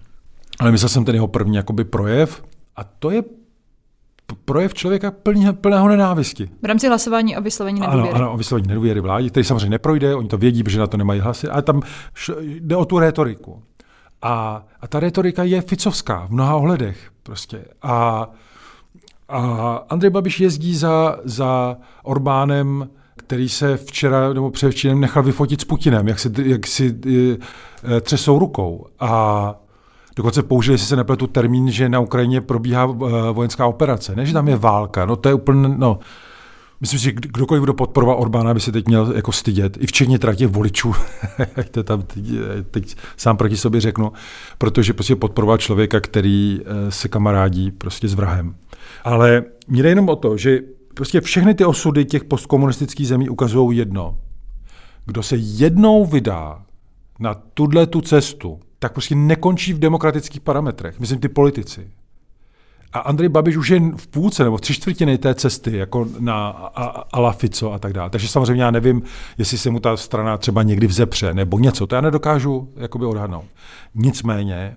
[0.58, 2.42] Ale myslel jsem ten jeho první jakoby projev,
[2.78, 3.22] a to je
[4.44, 6.50] projev člověka plný, plného nenávisti.
[6.62, 8.10] V rámci hlasování o vyslovení nedůvěry.
[8.10, 10.96] Ano, ano, o vyslovení nedůvěry vládě, který samozřejmě neprojde, oni to vědí, protože na to
[10.96, 11.82] nemají hlasy, ale tam
[12.40, 13.62] jde o tu retoriku.
[14.22, 17.64] A, a ta retorika je ficovská v mnoha ohledech prostě.
[17.82, 18.28] A,
[19.28, 19.40] a
[19.88, 26.08] Andrej Babiš jezdí za, za Orbánem který se včera nebo předevčírem nechal vyfotit s Putinem,
[26.08, 26.96] jak si, jak si
[27.96, 28.86] e, třesou rukou.
[29.00, 29.54] A
[30.18, 34.32] dokonce použili, jestli se nepletu, termín, že na Ukrajině probíhá e, vojenská operace, ne, že
[34.32, 35.06] tam je válka.
[35.06, 35.98] No to je úplně, no,
[36.80, 40.18] Myslím si, že kdokoliv, kdo podporoval Orbána, by se teď měl jako stydět, i včetně
[40.18, 40.94] teda těch voličů,
[41.70, 42.24] to tam teď,
[42.70, 44.12] teď, sám proti sobě řeknu,
[44.58, 48.54] protože prostě podporoval člověka, který eh, se kamarádí prostě s vrahem.
[49.04, 50.60] Ale mě jde jenom o to, že
[50.94, 54.18] prostě všechny ty osudy těch postkomunistických zemí ukazují jedno.
[55.06, 56.62] Kdo se jednou vydá
[57.20, 61.00] na tuhle tu cestu, tak prostě nekončí v demokratických parametrech.
[61.00, 61.90] Myslím ty politici.
[62.92, 66.48] A Andrej Babiš už je v půlce nebo v tři čtvrtiny té cesty, jako na
[67.12, 68.10] Ala Fico a tak dále.
[68.10, 69.02] Takže samozřejmě já nevím,
[69.38, 71.86] jestli se mu ta strana třeba někdy vzepře nebo něco.
[71.86, 73.44] To já nedokážu jakoby odhadnout.
[73.94, 74.76] Nicméně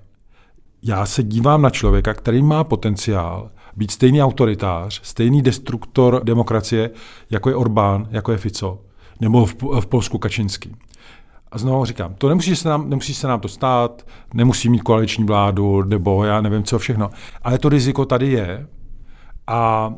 [0.84, 6.90] já se dívám na člověka, který má potenciál být stejný autoritář, stejný destruktor demokracie,
[7.30, 8.82] jako je Orbán, jako je Fico,
[9.20, 10.76] nebo v, v Polsku Kačinský.
[11.52, 15.26] A znovu říkám, to nemusí se, nám, nemusí se nám to stát, nemusí mít koaliční
[15.26, 17.10] vládu, nebo já nevím co všechno,
[17.42, 18.68] ale to riziko tady je
[19.48, 19.94] a,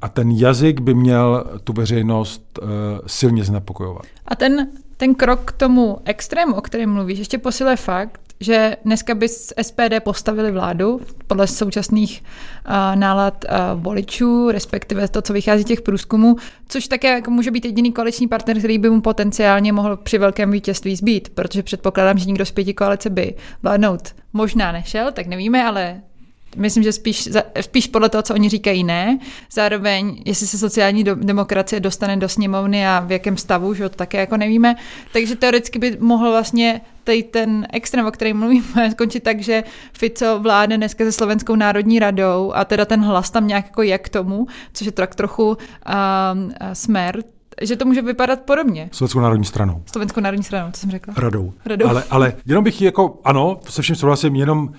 [0.00, 2.68] a ten jazyk by měl tu veřejnost uh,
[3.06, 4.02] silně znepokojovat.
[4.26, 9.14] A ten, ten krok k tomu extrému, o kterém mluvíš, ještě posiluje fakt, že dneska
[9.14, 15.64] by z SPD postavili vládu podle současných uh, nálad uh, voličů, respektive to, co vychází
[15.64, 16.36] těch průzkumů,
[16.68, 20.50] což také jako může být jediný koaliční partner, který by mu potenciálně mohl při velkém
[20.50, 25.64] vítězství zbýt, protože předpokládám, že nikdo z pěti koalice by vládnout možná nešel, tak nevíme,
[25.64, 26.00] ale
[26.56, 27.28] Myslím, že spíš,
[27.60, 29.18] spíš podle toho, co oni říkají, ne.
[29.52, 34.20] Zároveň, jestli se sociální demokracie dostane do sněmovny a v jakém stavu, že to také
[34.20, 34.76] jako nevíme.
[35.12, 40.38] Takže teoreticky by mohl vlastně tady ten extrém, o kterém mluvíme, skončit tak, že Fico
[40.38, 44.08] vládne dneska se Slovenskou národní radou a teda ten hlas tam nějak jako je k
[44.08, 45.56] tomu, což je tak trochu uh,
[46.72, 47.22] smer,
[47.62, 48.88] že to může vypadat podobně.
[48.92, 49.82] Slovenskou národní stranou.
[49.86, 51.14] Slovenskou národní stranou, co jsem řekla.
[51.16, 51.52] Radou.
[51.66, 51.86] Radou.
[51.86, 54.72] Ale, ale jenom bych jako, ano, se vším souhlasím, jenom uh,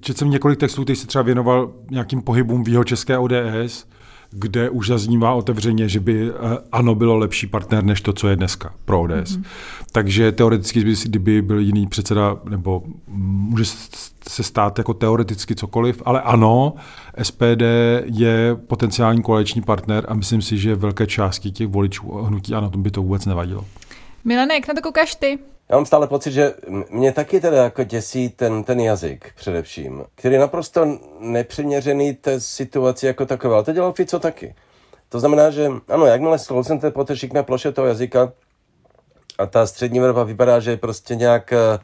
[0.00, 3.86] četl jsem několik textů, který se třeba věnoval nějakým pohybům v jeho české ODS,
[4.30, 8.36] kde už zaznívá otevřeně, že by eh, ANO bylo lepší partner než to, co je
[8.36, 9.12] dneska pro ODS.
[9.12, 9.44] Mm-hmm.
[9.92, 13.64] Takže teoreticky, kdyby byl jiný předseda, nebo může
[14.28, 16.74] se stát jako teoreticky cokoliv, ale ano,
[17.22, 17.62] SPD
[18.04, 22.90] je potenciální koaliční partner a myslím si, že velké části těch voličů hnutí ANO by
[22.90, 23.64] to vůbec nevadilo.
[24.24, 25.38] Milene, jak na to koukáš ty?
[25.68, 26.54] Já mám stále pocit, že
[26.90, 33.06] mě taky teda jako děsí ten, ten jazyk především, který je naprosto nepřiměřený té situaci
[33.06, 33.54] jako takové.
[33.54, 34.54] Ale to dělal Fico taky.
[35.08, 38.32] To znamená, že ano, jakmile sklouznete po té šikmé ploše toho jazyka
[39.38, 41.78] a ta střední vrba vypadá, že je prostě nějak eh,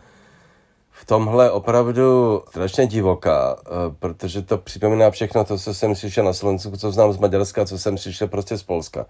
[0.90, 6.32] v tomhle opravdu strašně divoká, eh, protože to připomíná všechno to, co jsem slyšel na
[6.32, 9.06] Slovensku, co znám z Maďarska, co jsem slyšel prostě z Polska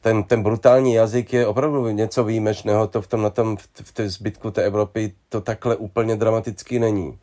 [0.00, 4.08] ten, ten brutální jazyk je opravdu něco výjimečného, to v tom, na tom, v, té
[4.08, 7.18] zbytku té Evropy to takhle úplně dramatický není.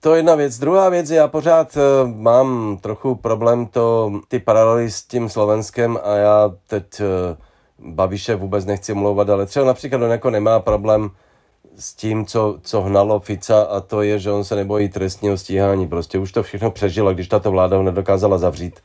[0.00, 0.58] To je jedna věc.
[0.58, 6.14] Druhá věc, já pořád uh, mám trochu problém to, ty paralely s tím Slovenskem a
[6.14, 7.00] já teď
[7.84, 11.10] Babiše vůbec nechci mlouvat, ale třeba například on jako nemá problém
[11.76, 15.88] s tím, co, co hnalo Fica a to je, že on se nebojí trestního stíhání.
[15.88, 18.80] Prostě už to všechno přežil a když tato vláda ho nedokázala zavřít,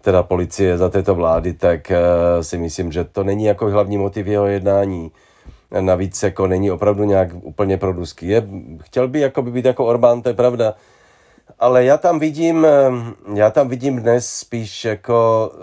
[0.00, 4.26] teda policie za této vlády, tak uh, si myslím, že to není jako hlavní motiv
[4.26, 5.10] jeho jednání.
[5.80, 8.28] Navíc jako není opravdu nějak úplně produský.
[8.28, 8.48] Je,
[8.82, 10.74] chtěl by jako by být jako Orbán, to je pravda.
[11.58, 12.90] Ale já tam vidím, eh,
[13.34, 15.60] já tam vidím dnes spíš jako uh,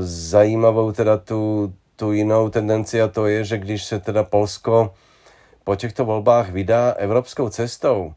[0.00, 4.94] zajímavou teda tu, tu jinou tendenci a to je, že když se teda Polsko
[5.64, 8.14] po těchto volbách vydá evropskou cestou,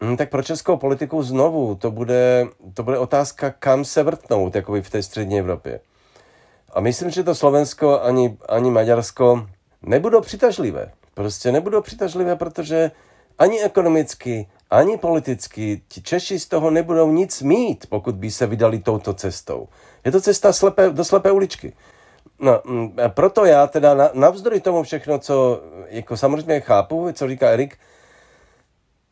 [0.00, 4.82] Hmm, tak pro českou politiku znovu to bude, to bude otázka, kam se vrtnout jakoby
[4.82, 5.80] v té střední Evropě.
[6.72, 9.46] A myslím, že to Slovensko ani, ani Maďarsko
[9.82, 10.92] nebudou přitažlivé.
[11.14, 12.90] Prostě nebudou přitažlivé, protože
[13.38, 18.78] ani ekonomicky, ani politicky ti Češi z toho nebudou nic mít, pokud by se vydali
[18.78, 19.68] touto cestou.
[20.04, 21.72] Je to cesta slepé, do slepé uličky.
[22.38, 27.78] No, mm, proto já teda navzdory tomu všechno, co jako samozřejmě chápu, co říká Erik,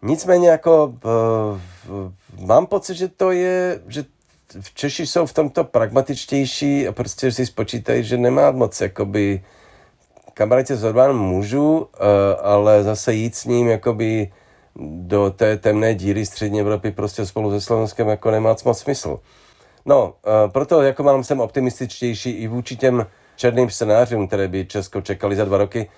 [0.03, 4.05] Nicméně jako uh, mám pocit, že to je, že
[4.61, 9.45] v Češi jsou v tomto pragmatičtější a prostě si spočítají, že nemá moc jakoby
[10.35, 11.87] kamarádě s Orbánem můžu, uh,
[12.43, 14.33] ale zase jít s ním jakoby
[14.97, 19.21] do té temné díry střední Evropy prostě spolu se Slovenskem jako nemá moc smysl.
[19.85, 23.07] No, uh, proto jako mám jsem optimističtější i vůči těm
[23.37, 25.91] černým scénářům, které by Česko čekali za dva roky,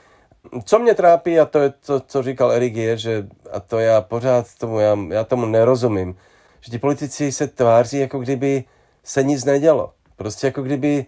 [0.64, 4.00] co mě trápí, a to je to, co říkal Erik, je, že, a to já
[4.00, 6.16] pořád tomu, já, já tomu nerozumím,
[6.60, 8.64] že ti politici se tváří, jako kdyby
[9.02, 9.92] se nic nedělo.
[10.16, 11.06] Prostě jako kdyby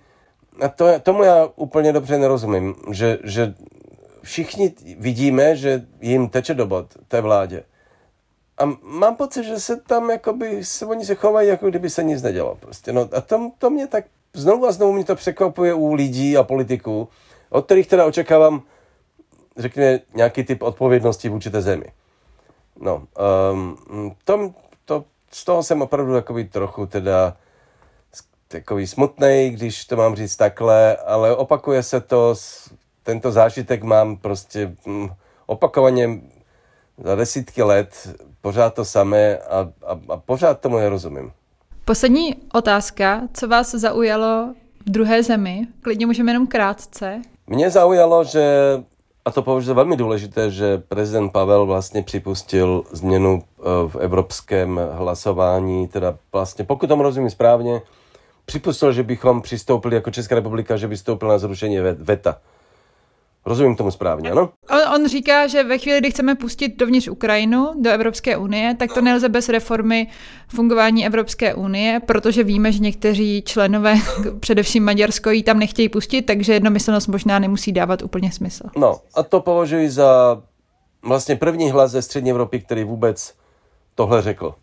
[0.60, 3.54] a to, tomu já úplně dobře nerozumím, že, že
[4.22, 7.62] všichni vidíme, že jim teče do bod té vládě.
[8.59, 12.22] A mám pocit, že se tam, jakoby, se, oni se chovají, jako kdyby se nic
[12.22, 12.57] nedělo.
[12.61, 12.92] Prostě.
[12.92, 14.04] No, a to, to mě tak,
[14.34, 17.09] znovu a znovu mě to překvapuje u lidí a politiků,
[17.50, 18.62] od kterých teda očekávám,
[19.57, 21.86] řekněme, nějaký typ odpovědnosti vůči té zemi.
[22.80, 23.07] No,
[23.52, 24.54] um, to,
[24.84, 27.36] to, z toho jsem opravdu takový trochu teda
[28.48, 32.34] takový smutný, když to mám říct takhle, ale opakuje se to,
[33.02, 35.09] tento zážitek mám prostě hm,
[35.46, 36.20] opakovaně
[37.05, 41.32] za desítky let, pořád to samé a, a, a pořád tomu nerozumím.
[41.84, 44.55] Poslední otázka, co vás zaujalo
[44.86, 45.66] v druhé zemi?
[45.82, 47.22] Klidně můžeme jenom krátce.
[47.47, 48.44] Mě zaujalo, že,
[49.24, 54.80] a to považuji za velmi důležité, že prezident Pavel vlastně připustil změnu eh, v evropském
[54.92, 57.80] hlasování, teda vlastně, pokud tomu rozumím správně,
[58.47, 62.36] připustil, že bychom přistoupili jako Česká republika, že by stoupil na zrušení VETA.
[63.47, 64.51] Rozumím tomu správně, ano?
[64.70, 68.94] On, on říká, že ve chvíli, kdy chceme pustit dovnitř Ukrajinu do Evropské unie, tak
[68.94, 70.07] to nelze bez reformy
[70.49, 73.94] fungování Evropské unie, protože víme, že někteří členové,
[74.40, 78.64] především Maďarsko, ji tam nechtějí pustit, takže jednomyslnost možná nemusí dávat úplně smysl.
[78.76, 80.42] No a to považuji za
[81.03, 83.34] vlastně první hlas ze střední Evropy, který vůbec
[83.94, 84.55] tohle řekl.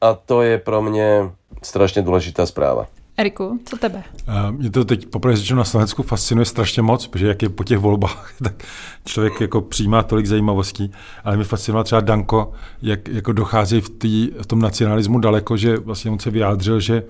[0.00, 1.30] A to je pro mě
[1.62, 2.86] strašně důležitá zpráva.
[3.16, 4.02] Eriku, co tebe?
[4.28, 7.64] Uh, mě to teď poprvé řečeno na Slovensku fascinuje strašně moc, protože jak je po
[7.64, 8.64] těch volbách, tak
[9.04, 10.92] člověk jako přijímá tolik zajímavostí,
[11.24, 12.52] ale mi fascinoval třeba Danko,
[12.82, 17.02] jak jako dochází v, tý, v tom nacionalismu daleko, že vlastně on se vyjádřil, že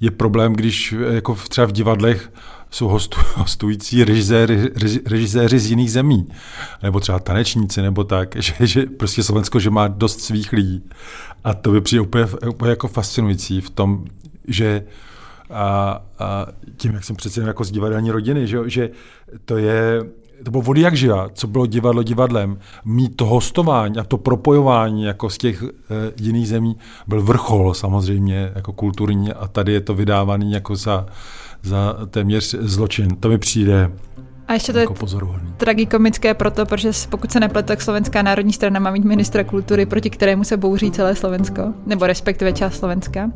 [0.00, 2.32] je problém, když jako třeba v divadlech
[2.70, 4.70] jsou hostu, hostující režiséři,
[5.06, 6.28] režiséři z jiných zemí,
[6.82, 10.84] nebo třeba tanečníci, nebo tak, že, že prostě Slovensko, že má dost svých lidí.
[11.44, 14.04] A to by přijde úplně, úplně jako fascinující v tom,
[14.48, 14.84] že
[15.50, 16.46] a, a
[16.76, 18.90] tím, jak jsem přece jako z divadelní rodiny, že, že
[19.44, 20.04] to je,
[20.44, 22.58] to bylo vody jak živa, co bylo divadlo divadlem.
[22.84, 25.66] Mít to hostování a to propojování jako z těch e,
[26.20, 26.76] jiných zemí
[27.06, 31.06] byl vrchol samozřejmě jako kulturní a tady je to vydávaný jako za,
[31.62, 33.16] za téměř zločin.
[33.16, 33.90] To mi přijde
[34.48, 35.54] a ještě to jako je pozoruhodný.
[35.56, 40.10] tragikomické proto, protože pokud se nepletu, tak Slovenská národní strana má mít ministra kultury, proti
[40.10, 43.30] kterému se bouří celé Slovensko, nebo respektive část Slovenska.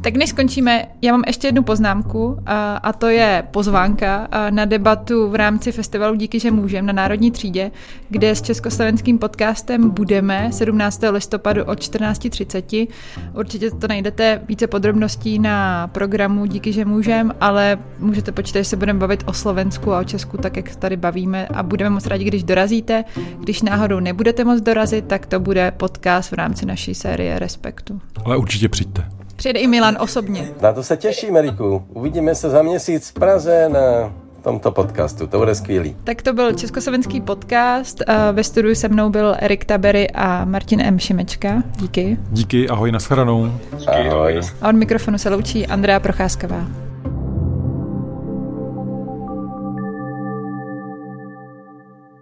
[0.00, 5.30] Tak než skončíme, já mám ještě jednu poznámku a, a to je pozvánka na debatu
[5.30, 7.70] v rámci festivalu Díky, že můžem na Národní třídě,
[8.08, 11.00] kde s československým podcastem budeme 17.
[11.10, 12.88] listopadu od 14.30.
[13.34, 18.76] Určitě to najdete více podrobností na programu Díky, že můžem, ale můžete počítat, že se
[18.76, 22.24] budeme bavit o Slovensku a o Česku, tak jak tady bavíme a budeme moc rádi,
[22.24, 23.04] když dorazíte.
[23.40, 28.00] Když náhodou nebudete moc dorazit, tak to bude podcast v rámci naší série Respektu.
[28.24, 29.13] Ale určitě přijďte.
[29.36, 30.48] Přijede i Milan osobně.
[30.60, 31.84] Na to se těším, Eriku.
[31.88, 34.12] Uvidíme se za měsíc v Praze na
[34.42, 35.26] tomto podcastu.
[35.26, 35.96] To bude skvělý.
[36.04, 38.02] Tak to byl Československý podcast.
[38.32, 40.98] Ve studiu se mnou byl Erik Tabery a Martin M.
[40.98, 41.62] Šimečka.
[41.76, 42.16] Díky.
[42.30, 43.52] Díky, ahoj, nashledanou.
[43.86, 44.40] Ahoj.
[44.62, 46.66] A od mikrofonu se loučí Andrea Procházková.